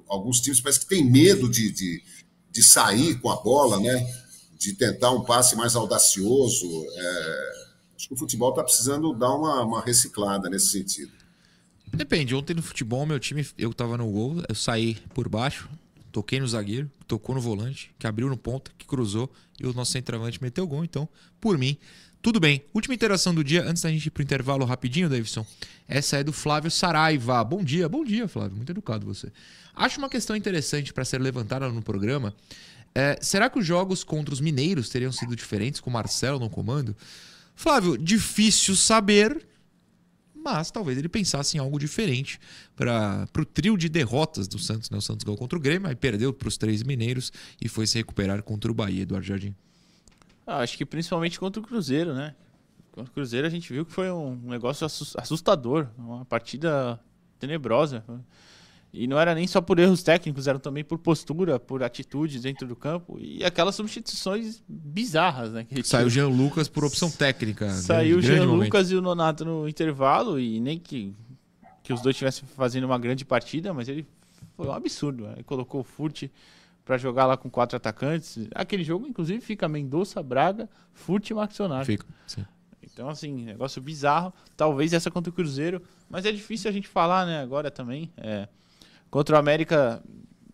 [0.08, 2.02] Alguns times parece que tem medo de, de,
[2.50, 4.21] de sair com a bola, né?
[4.62, 6.66] De tentar um passe mais audacioso.
[6.94, 7.52] É,
[7.96, 11.10] acho que o futebol está precisando dar uma, uma, reciclada nesse sentido.
[11.88, 12.34] Depende.
[12.34, 15.68] Ontem no futebol, meu time, eu estava no gol, eu saí por baixo,
[16.12, 19.90] toquei no zagueiro, tocou no volante, que abriu no ponta, que cruzou, e o nosso
[19.90, 20.84] centroavante meteu o gol.
[20.84, 21.08] Então,
[21.40, 21.76] por mim,
[22.22, 22.64] tudo bem.
[22.72, 25.44] Última interação do dia, antes da gente ir pro intervalo rapidinho, Davidson.
[25.88, 27.42] Essa é do Flávio Saraiva.
[27.44, 28.56] Bom dia, bom dia, Flávio.
[28.56, 29.32] Muito educado você.
[29.74, 32.34] Acho uma questão interessante para ser levantada no programa
[32.94, 36.50] é, será que os jogos contra os mineiros teriam sido diferentes com o Marcelo no
[36.50, 36.94] comando?
[37.54, 39.46] Flávio, difícil saber,
[40.34, 42.38] mas talvez ele pensasse em algo diferente
[42.76, 44.90] para o trio de derrotas do Santos.
[44.90, 44.98] Né?
[44.98, 47.96] O Santos ganhou contra o Grêmio, aí perdeu para os três mineiros e foi se
[47.96, 49.54] recuperar contra o Bahia, Eduardo Jardim.
[50.46, 52.34] Ah, acho que principalmente contra o Cruzeiro, né?
[52.90, 57.00] Contra o Cruzeiro a gente viu que foi um negócio assustador, uma partida
[57.38, 58.04] tenebrosa.
[58.92, 62.68] E não era nem só por erros técnicos, era também por postura, por atitudes dentro
[62.68, 65.66] do campo e aquelas substituições bizarras, né?
[65.82, 67.70] Saiu o Jean Lucas por opção técnica.
[67.70, 71.14] Saiu o Jean Lucas e o Nonato no intervalo e nem que,
[71.82, 74.06] que os dois estivessem fazendo uma grande partida, mas ele
[74.54, 75.24] foi um absurdo.
[75.24, 75.32] Né?
[75.36, 76.24] Ele colocou o Furt
[76.84, 78.48] para jogar lá com quatro atacantes.
[78.54, 81.86] Aquele jogo, inclusive, fica Mendonça, Braga, Furt e Maxonato.
[81.86, 82.44] Fica, sim.
[82.82, 84.32] Então, assim, negócio bizarro.
[84.56, 85.80] Talvez essa contra o Cruzeiro,
[86.10, 88.12] mas é difícil a gente falar, né, agora também.
[88.16, 88.48] É
[89.12, 90.02] Contra o América,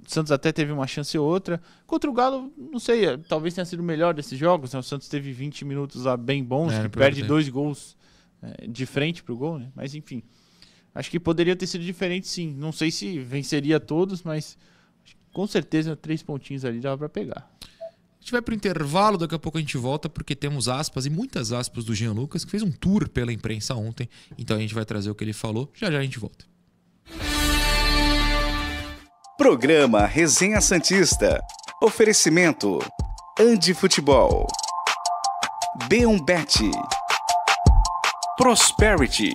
[0.05, 1.63] o Santos até teve uma chance ou outra.
[1.87, 4.73] Contra o Galo, não sei, talvez tenha sido o melhor desses jogos.
[4.73, 4.81] Né?
[4.81, 7.97] O Santos teve 20 minutos lá bem bons, é, que perde dois gols
[8.43, 9.71] é, de frente pro gol, né?
[9.77, 10.25] Mas enfim,
[10.93, 12.53] acho que poderia ter sido diferente sim.
[12.53, 14.59] Não sei se venceria todos, mas
[15.39, 17.49] com certeza três pontinhos ali dava para pegar.
[17.63, 21.11] A gente vai pro intervalo, daqui a pouco a gente volta, porque temos aspas e
[21.11, 24.09] muitas aspas do Jean Lucas, que fez um tour pela imprensa ontem.
[24.37, 25.71] Então a gente vai trazer o que ele falou.
[25.75, 26.45] Já já a gente volta.
[29.37, 31.39] Programa Resenha Santista.
[31.81, 32.81] Oferecimento:
[33.39, 34.45] Andi Futebol.
[35.89, 36.69] B1Bet.
[38.37, 39.33] Prosperity.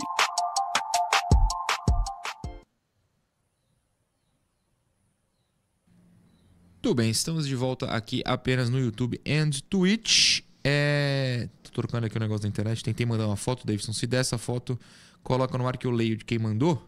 [6.84, 10.42] Tudo bem, estamos de volta aqui apenas no YouTube and Twitch.
[10.62, 11.48] É...
[11.64, 12.84] Tô trocando aqui o um negócio da internet.
[12.84, 13.94] Tentei mandar uma foto, Davidson.
[13.94, 14.78] Se der essa foto,
[15.24, 16.86] coloca no ar que eu leio de quem mandou.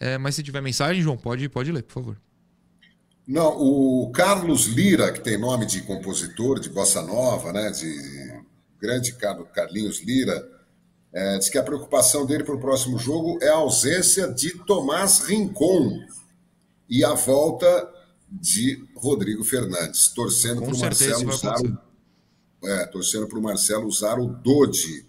[0.00, 2.20] É, mas se tiver mensagem, João, pode, pode ler, por favor.
[3.24, 8.34] Não, o Carlos Lira, que tem nome de compositor de bossa nova, né, de
[8.80, 9.12] grande
[9.54, 10.44] Carlinhos Lira,
[11.12, 15.20] é, diz que a preocupação dele para o próximo jogo é a ausência de Tomás
[15.20, 16.04] Rincon
[16.88, 17.99] e a volta
[18.30, 24.18] de Rodrigo Fernandes, torcendo para o Marcelo usar o, é, torcendo para o Marcelo usar
[24.18, 25.04] o Dodi.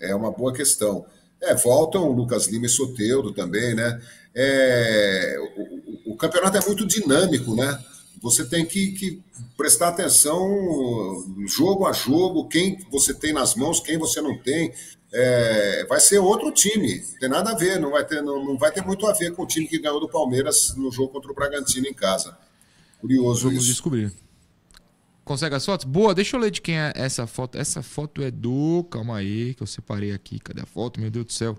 [0.00, 1.04] É uma boa questão.
[1.40, 4.00] É, voltam o Lucas Lima e Soteudo também, né?
[4.34, 7.82] É, o, o, campeonato é muito dinâmico, né?
[8.20, 9.22] Você tem que, que,
[9.56, 10.38] prestar atenção
[11.46, 14.72] jogo a jogo, quem você tem nas mãos, quem você não tem.
[15.12, 18.58] É, vai ser outro time, não tem nada a ver, não vai, ter, não, não
[18.58, 21.32] vai ter muito a ver com o time que ganhou do Palmeiras no jogo contra
[21.32, 22.36] o Bragantino em casa.
[23.00, 23.72] Curioso Vamos isso.
[23.72, 24.12] descobrir.
[25.24, 25.84] Consegue as fotos?
[25.84, 27.58] Boa, deixa eu ler de quem é essa foto.
[27.58, 28.82] Essa foto é do.
[28.90, 30.38] Calma aí, que eu separei aqui.
[30.38, 30.98] Cadê a foto?
[30.98, 31.58] Meu Deus do céu.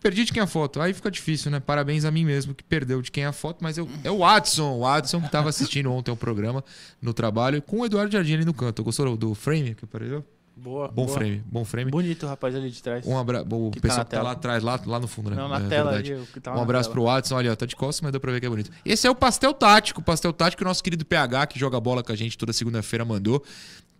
[0.00, 0.80] Perdi de quem é a foto.
[0.80, 1.60] Aí fica difícil, né?
[1.60, 4.18] Parabéns a mim mesmo que perdeu de quem é a foto, mas eu, é o
[4.18, 4.76] Watson.
[4.76, 6.64] O Watson que estava assistindo ontem o programa
[7.00, 8.82] no trabalho com o Eduardo Jardim ali no canto.
[8.82, 10.24] Gostou do frame que apareceu?
[10.58, 10.88] Boa.
[10.88, 11.18] Bom boa.
[11.18, 11.90] frame, bom frame.
[11.90, 13.06] Bonito o rapaz ali de trás.
[13.06, 13.46] Um abraço.
[13.50, 15.36] O Que tá pessoal na que tá lá atrás, lá, lá no fundo, né?
[15.36, 16.14] Não, na É tela verdade.
[16.14, 16.94] ali, tá Um abraço tela.
[16.94, 17.34] pro Watson.
[17.36, 18.70] Olha, ó, tá de costas, mas deu pra ver que é bonito.
[18.84, 20.02] Esse é o Pastel Tático.
[20.02, 23.04] Pastel Tático, que o nosso querido PH, que joga bola com a gente toda segunda-feira,
[23.04, 23.44] mandou.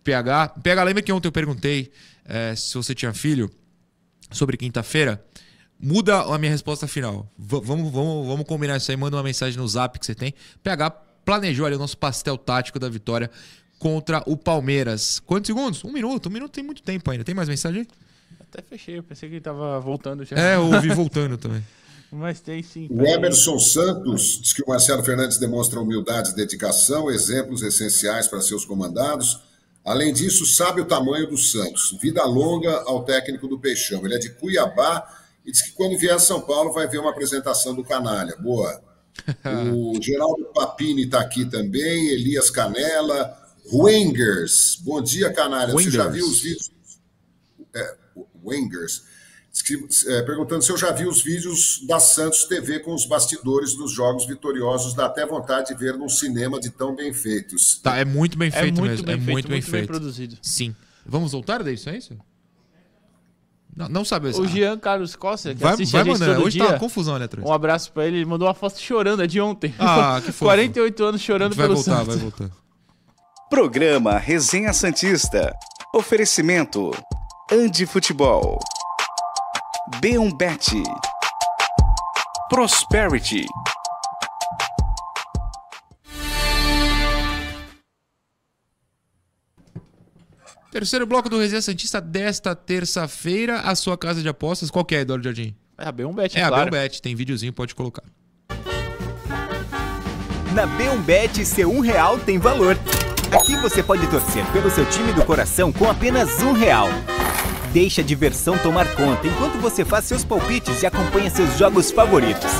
[0.03, 1.91] PH, PH, lembra que ontem eu perguntei
[2.25, 3.51] eh, se você tinha filho
[4.31, 5.23] sobre quinta-feira?
[5.79, 7.31] Muda a minha resposta final.
[7.37, 8.97] V- vamos, vamos, vamos combinar isso aí.
[8.97, 10.33] Manda uma mensagem no zap que você tem.
[10.63, 10.89] PH
[11.23, 13.29] planejou ali o nosso pastel tático da vitória
[13.79, 15.19] contra o Palmeiras.
[15.25, 15.83] Quantos segundos?
[15.83, 16.27] Um minuto.
[16.29, 17.23] Um minuto tem muito tempo ainda.
[17.23, 17.87] Tem mais mensagem aí?
[18.41, 20.35] Até fechei, eu pensei que ele tava voltando já.
[20.37, 21.63] É, eu ouvi voltando também.
[22.11, 22.87] Mas tem sim.
[22.89, 28.39] O Emerson Santos diz que o Marcelo Fernandes demonstra humildade e dedicação, exemplos essenciais para
[28.39, 29.41] seus comandados.
[29.83, 31.97] Além disso, sabe o tamanho do Santos.
[32.01, 34.05] Vida longa ao técnico do Peixão.
[34.05, 35.05] Ele é de Cuiabá
[35.45, 38.35] e diz que quando vier a São Paulo vai ver uma apresentação do Canalha.
[38.37, 38.81] Boa.
[39.73, 43.35] O Geraldo Papini está aqui também, Elias Canela,
[43.71, 44.77] Wengers.
[44.83, 45.71] Bom dia, Canalha.
[45.73, 46.69] Você já viu os vídeos?
[47.75, 47.95] É,
[48.43, 49.03] Wengers.
[50.07, 53.91] É, perguntando se eu já vi os vídeos da Santos TV com os bastidores dos
[53.91, 54.93] jogos vitoriosos.
[54.93, 57.79] Dá até vontade de ver num cinema de tão bem feitos.
[57.81, 59.05] Tá, é muito bem É feito muito mesmo.
[59.05, 59.87] bem é feito, muito bem muito bem feito.
[59.87, 60.37] produzido.
[60.43, 60.75] Sim.
[61.05, 61.89] Vamos voltar, Davidson?
[61.89, 62.17] É isso?
[63.75, 64.29] Não, não sabe.
[64.29, 66.35] O Jean Carlos Costa, que vai, assiste vai a gente mandando.
[66.35, 67.47] todo Hoje dia, tá uma confusão ali atrás.
[67.47, 68.17] um abraço pra ele.
[68.17, 69.73] Ele mandou uma foto chorando, é de ontem.
[69.79, 70.45] Ah, que fofo.
[70.45, 72.07] 48 anos chorando vai pelo voltar, Santos.
[72.07, 72.51] vai voltar.
[73.49, 75.55] Programa Resenha Santista.
[75.93, 76.91] Oferecimento:
[77.49, 78.59] Andi Futebol.
[80.01, 80.83] B1Bet.
[82.49, 83.45] Prosperity.
[90.71, 93.61] Terceiro bloco do Resenha Santista desta terça-feira.
[93.61, 94.69] A sua casa de apostas.
[94.69, 95.55] Qual que é, Eduardo Jardim?
[95.77, 96.69] É a B1Bet, É a claro.
[96.71, 97.01] Belbet.
[97.01, 98.03] Tem videozinho, pode colocar.
[100.53, 102.77] Na B1Bet, seu um real tem valor.
[103.31, 106.87] Aqui você pode torcer pelo seu time do coração com apenas um real.
[107.73, 112.51] Deixe a diversão tomar conta enquanto você faz seus palpites e acompanha seus jogos favoritos.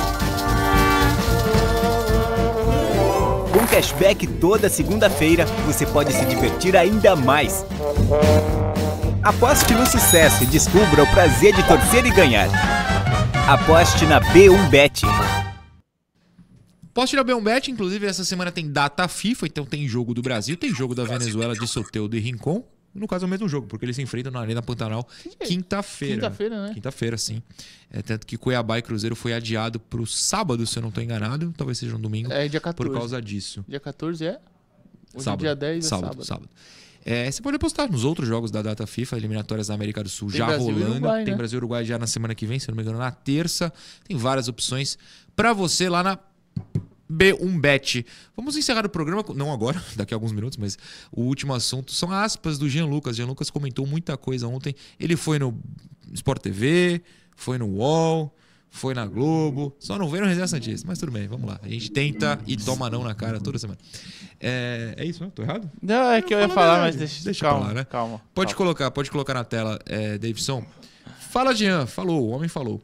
[3.52, 7.64] Com cashback toda segunda-feira, você pode se divertir ainda mais.
[9.22, 12.48] Aposte no sucesso e descubra o prazer de torcer e ganhar.
[13.48, 15.02] Aposte na B1Bet.
[16.98, 20.20] Posso tirar bem um bet, inclusive essa semana tem data FIFA, então tem jogo do
[20.20, 22.64] Brasil, tem jogo da Venezuela de Soteldo e Rincon.
[22.92, 25.06] No caso é o mesmo jogo, porque eles se enfrentam na Arena Pantanal
[25.46, 26.14] quinta-feira.
[26.16, 26.74] Quinta-feira, né?
[26.74, 27.40] Quinta-feira, sim.
[27.88, 31.54] É, tanto que Cuiabá e Cruzeiro foi adiado pro sábado, se eu não tô enganado.
[31.56, 32.32] Talvez seja um domingo.
[32.32, 32.90] É dia 14.
[32.90, 33.64] por causa disso.
[33.68, 34.40] Dia 14 é?
[35.14, 35.40] Hoje sábado.
[35.42, 36.24] dia 10 é sábado.
[36.24, 36.24] sábado.
[36.24, 36.50] sábado.
[37.04, 40.30] É, você pode apostar nos outros jogos da data FIFA, eliminatórias da América do Sul
[40.30, 40.90] Tem já Brasil rolando.
[40.90, 41.38] Uruguai, tem né?
[41.38, 43.72] Brasil e Uruguai já na semana que vem, se eu não me engano, na terça.
[44.02, 44.98] Tem várias opções
[45.36, 46.18] pra você lá na
[47.10, 48.04] B1Bet.
[48.36, 50.76] Vamos encerrar o programa, não agora, daqui a alguns minutos, mas
[51.10, 53.16] o último assunto são aspas do Jean Lucas.
[53.16, 54.74] Jean Lucas comentou muita coisa ontem.
[54.98, 55.58] Ele foi no
[56.12, 57.02] Sport TV,
[57.34, 58.34] foi no UOL,
[58.70, 59.74] foi na Globo.
[59.78, 61.58] Só não veio no Resenha Santista, mas tudo bem, vamos lá.
[61.62, 63.78] A gente tenta e toma não na cara toda semana.
[64.40, 65.30] É, é isso, né?
[65.34, 65.70] Tô errado?
[65.82, 67.84] Não, é que eu ia falo a falar, mas deixa, Deixa calma, lá, né?
[67.84, 68.20] calma.
[68.34, 68.56] Pode calma.
[68.56, 70.64] colocar, pode colocar na tela, é, Davidson.
[71.30, 71.86] Fala, Jean.
[71.86, 72.82] Falou, o homem falou.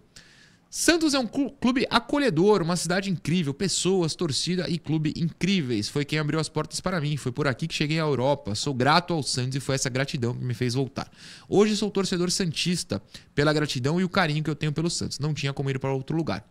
[0.76, 5.88] Santos é um clu- clube acolhedor, uma cidade incrível, pessoas, torcida e clube incríveis.
[5.88, 7.16] Foi quem abriu as portas para mim.
[7.16, 8.56] Foi por aqui que cheguei à Europa.
[8.56, 11.08] Sou grato ao Santos e foi essa gratidão que me fez voltar.
[11.48, 13.00] Hoje sou torcedor santista
[13.36, 15.20] pela gratidão e o carinho que eu tenho pelo Santos.
[15.20, 16.44] Não tinha como ir para outro lugar.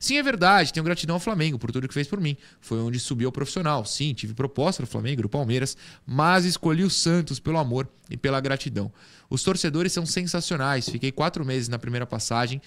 [0.00, 2.36] Sim, é verdade, tenho gratidão ao Flamengo por tudo que fez por mim.
[2.60, 3.84] Foi onde subi ao profissional.
[3.84, 8.40] Sim, tive proposta do Flamengo, do Palmeiras, mas escolhi o Santos pelo amor e pela
[8.40, 8.92] gratidão.
[9.30, 10.88] Os torcedores são sensacionais.
[10.88, 12.60] Fiquei quatro meses na primeira passagem.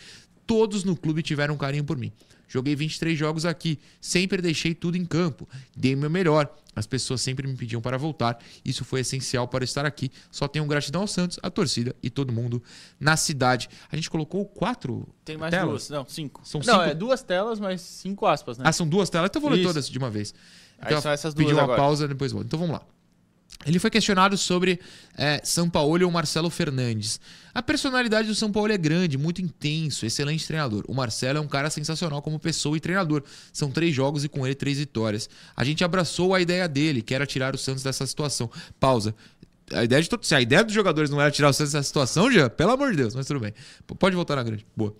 [0.51, 2.11] Todos no clube tiveram um carinho por mim.
[2.45, 6.53] Joguei 23 jogos aqui, sempre deixei tudo em campo, dei o meu melhor.
[6.75, 10.11] As pessoas sempre me pediam para voltar, isso foi essencial para estar aqui.
[10.29, 12.61] Só tenho gratidão ao Santos, à torcida e todo mundo
[12.99, 13.69] na cidade.
[13.89, 15.69] A gente colocou quatro Tem mais telas?
[15.69, 15.89] duas.
[15.89, 16.41] Não, cinco.
[16.43, 16.85] São não, cinco?
[16.89, 18.65] é duas telas, mas cinco aspas, né?
[18.67, 19.29] Ah, são duas telas?
[19.29, 19.69] Então eu vou ler Isso.
[19.69, 20.33] todas de uma vez.
[20.79, 21.77] Aí Então, são essas duas uma agora.
[21.79, 22.47] pausa, depois volto.
[22.47, 22.81] Então vamos lá.
[23.65, 24.79] Ele foi questionado sobre
[25.17, 27.19] é, São Paulo e o Marcelo Fernandes.
[27.53, 30.83] A personalidade do São Paulo é grande, muito intenso, excelente treinador.
[30.87, 33.23] O Marcelo é um cara sensacional como pessoa e treinador.
[33.51, 35.29] São três jogos e com ele três vitórias.
[35.55, 38.49] A gente abraçou a ideia dele, que era tirar o Santos dessa situação.
[38.79, 39.13] Pausa.
[39.73, 40.23] A ideia de todo...
[40.25, 42.91] Se a ideia dos jogadores não era tirar o Santos dessa situação, já, pelo amor
[42.91, 43.53] de Deus, mas tudo bem.
[43.99, 44.65] Pode voltar na grande.
[44.75, 44.95] Boa.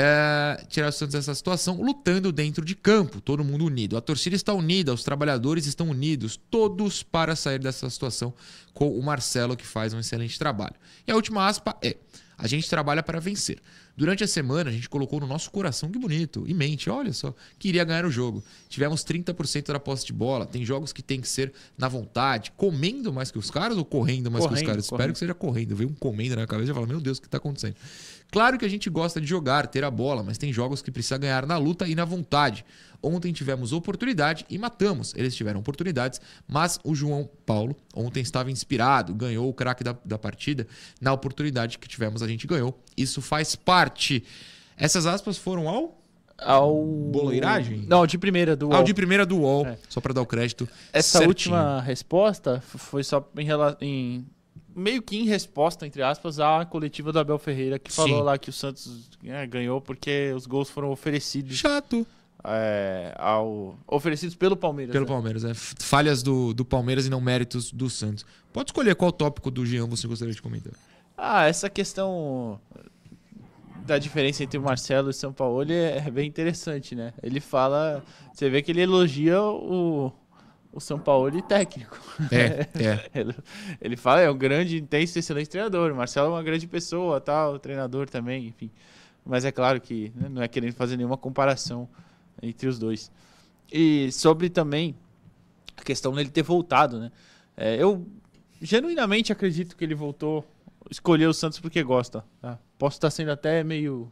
[0.00, 3.96] É, tirar o Santos dessa situação lutando dentro de campo, todo mundo unido.
[3.96, 8.32] A torcida está unida, os trabalhadores estão unidos, todos para sair dessa situação
[8.72, 10.76] com o Marcelo, que faz um excelente trabalho.
[11.04, 11.96] E a última aspa é:
[12.38, 13.58] a gente trabalha para vencer.
[13.96, 17.34] Durante a semana, a gente colocou no nosso coração, que bonito, em mente, olha só,
[17.58, 18.44] queria ganhar o jogo.
[18.68, 20.46] Tivemos 30% da posse de bola.
[20.46, 24.30] Tem jogos que tem que ser na vontade, comendo mais que os caras ou correndo
[24.30, 24.86] mais Correndo, que os caras?
[24.86, 25.00] correndo.
[25.00, 25.74] Espero que seja correndo.
[25.74, 27.74] Veio um comendo na cabeça e fala: Meu Deus, o que está acontecendo?
[28.30, 31.16] Claro que a gente gosta de jogar, ter a bola, mas tem jogos que precisa
[31.16, 32.64] ganhar na luta e na vontade.
[33.02, 35.14] Ontem tivemos oportunidade e matamos.
[35.16, 40.18] Eles tiveram oportunidades, mas o João Paulo ontem estava inspirado, ganhou o craque da, da
[40.18, 40.66] partida.
[41.00, 42.78] Na oportunidade que tivemos, a gente ganhou.
[42.96, 44.22] Isso faz parte.
[44.76, 45.96] Essas aspas foram ao.
[46.36, 46.84] Ao.
[46.84, 47.84] Boloiragem?
[47.88, 48.66] Não, de primeira, do.
[48.66, 48.84] Ao UOL.
[48.84, 49.78] de primeira do UOL, É.
[49.88, 50.68] só para dar o crédito.
[50.92, 51.28] Essa certinho.
[51.28, 54.24] última resposta foi só em, rela- em-
[54.78, 58.24] meio que em resposta, entre aspas, à coletiva do Abel Ferreira, que falou Sim.
[58.24, 62.06] lá que o Santos é, ganhou porque os gols foram oferecidos Chato
[62.44, 64.92] é, ao oferecidos pelo Palmeiras.
[64.92, 65.10] pelo né?
[65.10, 65.44] Palmeiras.
[65.44, 65.52] É.
[65.54, 68.24] Falhas do, do Palmeiras e não méritos do Santos.
[68.52, 70.72] Pode escolher qual tópico do Jean você gostaria de comentar.
[71.16, 72.60] Ah, essa questão
[73.84, 77.12] da diferença entre o Marcelo e o São Paulo é é bem interessante, né?
[77.22, 80.12] Ele fala, você vê que ele elogia o,
[80.72, 81.98] o São Paulo técnico.
[82.30, 83.10] É, é.
[83.18, 83.34] Ele,
[83.80, 85.92] ele fala, é um grande, intenso excelente treinador.
[85.92, 88.70] O Marcelo é uma grande pessoa, tal, treinador também, enfim.
[89.24, 91.88] Mas é claro que né, não é querendo fazer nenhuma comparação
[92.42, 93.10] entre os dois.
[93.72, 94.94] E sobre também
[95.76, 97.12] a questão dele ter voltado, né?
[97.56, 98.06] É, eu
[98.60, 100.44] genuinamente acredito que ele voltou,
[100.90, 102.24] escolheu o Santos porque gosta.
[102.40, 102.58] tá?
[102.78, 104.10] Posso estar sendo até meio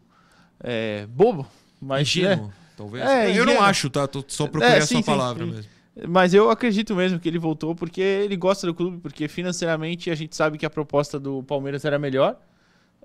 [0.61, 1.47] é, bobo,
[1.81, 3.05] mas né, Ingênuo, talvez.
[3.05, 4.07] É, eu não acho, tá?
[4.07, 5.51] Tô só procurei É, a sua sim, sim, palavra sim.
[5.53, 5.76] mesmo.
[6.09, 10.15] Mas eu acredito mesmo que ele voltou porque ele gosta do clube, porque financeiramente a
[10.15, 12.39] gente sabe que a proposta do Palmeiras era melhor.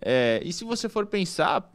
[0.02, 1.72] É, e se você for pensar,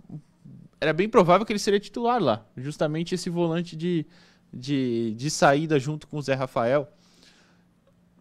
[0.78, 2.44] era bem provável que ele seria titular lá.
[2.56, 4.04] Justamente esse volante de,
[4.52, 6.86] de, de saída junto com o Zé Rafael.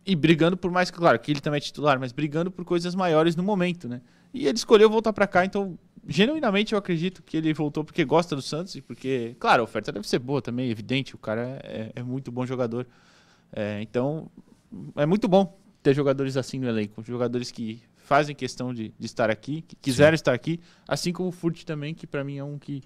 [0.06, 3.36] E brigando por mais, claro, que ele também é titular, mas brigando por coisas maiores
[3.36, 4.02] no momento, né?
[4.34, 5.78] E ele escolheu voltar pra cá, então,
[6.08, 9.92] genuinamente eu acredito que ele voltou porque gosta do Santos e porque, claro, a oferta
[9.92, 12.88] deve ser boa também, evidente, o cara é, é muito bom jogador.
[13.52, 14.30] É, então,
[14.96, 19.30] é muito bom ter jogadores assim no elenco, jogadores que fazem questão de, de estar
[19.30, 22.58] aqui, que quiseram estar aqui, assim como o Furt também, que pra mim é um
[22.58, 22.84] que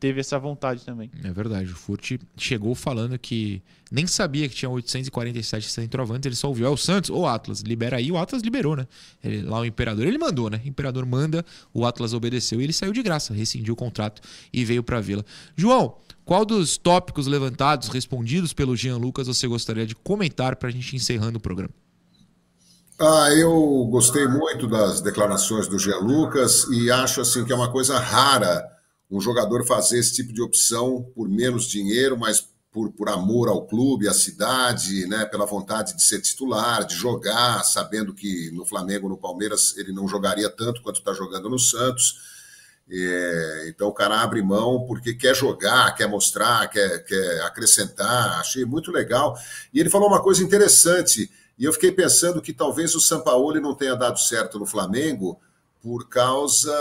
[0.00, 1.10] teve essa vontade também.
[1.22, 1.70] É verdade.
[1.70, 6.66] O Furt chegou falando que nem sabia que tinha 847 centroavantes, ele só ouviu.
[6.66, 7.60] É o Santos ou o Atlas?
[7.60, 8.10] Libera aí.
[8.10, 8.88] O Atlas liberou, né?
[9.22, 10.60] Ele- lá o Imperador, ele mandou, né?
[10.64, 11.44] O Imperador manda,
[11.74, 14.22] o Atlas obedeceu e ele saiu de graça, rescindiu o contrato
[14.52, 15.24] e veio pra Vila.
[15.54, 20.92] João, qual dos tópicos levantados, respondidos pelo Jean Lucas, você gostaria de comentar pra gente
[20.92, 21.74] ir encerrando o programa?
[22.98, 27.70] Ah, eu gostei muito das declarações do Jean Lucas e acho assim que é uma
[27.70, 28.62] coisa rara
[29.10, 33.66] um jogador fazer esse tipo de opção por menos dinheiro, mas por, por amor ao
[33.66, 39.08] clube, à cidade, né, pela vontade de ser titular, de jogar, sabendo que no Flamengo,
[39.08, 42.38] no Palmeiras, ele não jogaria tanto quanto está jogando no Santos.
[42.92, 48.38] É, então o cara abre mão porque quer jogar, quer mostrar, quer, quer acrescentar.
[48.40, 49.36] Achei muito legal.
[49.74, 51.30] E ele falou uma coisa interessante.
[51.58, 55.40] E eu fiquei pensando que talvez o Sampaoli não tenha dado certo no Flamengo
[55.80, 56.72] por causa.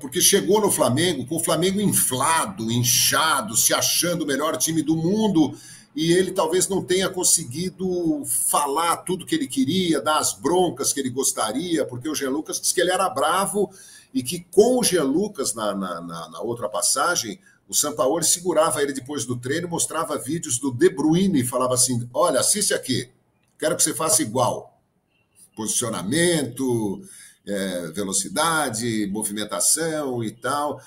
[0.00, 4.96] Porque chegou no Flamengo com o Flamengo inflado, inchado, se achando o melhor time do
[4.96, 5.54] mundo,
[5.94, 11.00] e ele talvez não tenha conseguido falar tudo que ele queria, dar as broncas que
[11.00, 13.70] ele gostaria, porque o Jean Lucas disse que ele era bravo
[14.14, 18.82] e que com o Jean Lucas na, na, na, na outra passagem, o Sampaoli segurava
[18.82, 23.08] ele depois do treino, mostrava vídeos do De Bruyne e falava assim: olha, assiste aqui,
[23.58, 24.80] quero que você faça igual.
[25.54, 27.00] Posicionamento,
[27.46, 30.80] é, velocidade, movimentação e tal.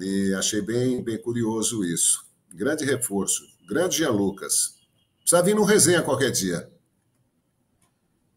[0.00, 2.24] E achei bem, bem curioso isso.
[2.54, 3.42] Grande reforço.
[3.68, 4.74] Grande Jean Lucas.
[5.20, 6.70] Precisa vir no resenha qualquer dia.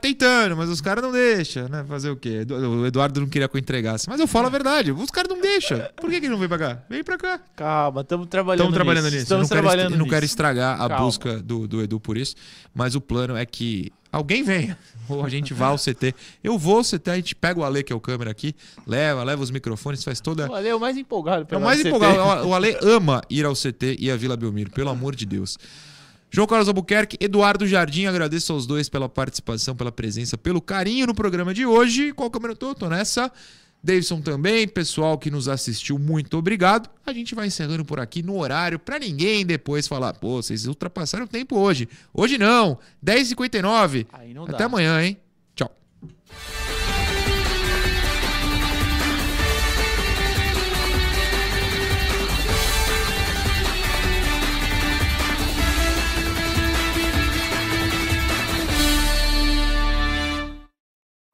[0.09, 1.83] Tentando, mas os caras não deixam, né?
[1.87, 2.45] Fazer o quê?
[2.49, 4.07] O Eduardo não queria que eu entregasse.
[4.07, 5.79] Mas eu falo a verdade, os caras não deixam.
[5.95, 6.79] Por que, que não vem pra cá?
[6.89, 7.39] Vem pra cá.
[7.55, 9.17] Calma, estamos trabalhando Estamos trabalhando nisso.
[9.23, 10.13] Estamos não quero, trabalhando est- não nisso.
[10.13, 11.05] quero estragar a Calma.
[11.05, 12.35] busca do, do Edu por isso,
[12.73, 14.77] mas o plano é que alguém venha.
[15.09, 16.13] Ou a gente vá ao CT.
[16.43, 18.55] Eu vou ao CT, a gente pega o Ale, que é o câmera aqui,
[18.87, 20.49] leva, leva os microfones, faz toda.
[20.49, 21.43] O Ale é o mais empolgado.
[21.43, 21.87] É pelo o mais CT.
[21.89, 22.47] empolgado.
[22.47, 25.57] O Ale ama ir ao CT e à Vila Belmiro, pelo amor de Deus.
[26.35, 31.15] João Carlos Albuquerque, Eduardo Jardim, agradeço aos dois pela participação, pela presença, pelo carinho no
[31.15, 32.11] programa de hoje.
[32.11, 32.75] Qual câmera eu tô?
[32.75, 33.31] Tô nessa.
[33.81, 36.89] Davidson também, pessoal que nos assistiu, muito obrigado.
[37.05, 41.23] A gente vai encerrando por aqui no horário para ninguém depois falar, pô, vocês ultrapassaram
[41.23, 41.87] o tempo hoje.
[42.13, 44.05] Hoje não, 10h59.
[44.11, 44.65] Aí não Até dá.
[44.65, 45.17] amanhã, hein?
[45.55, 45.71] Tchau.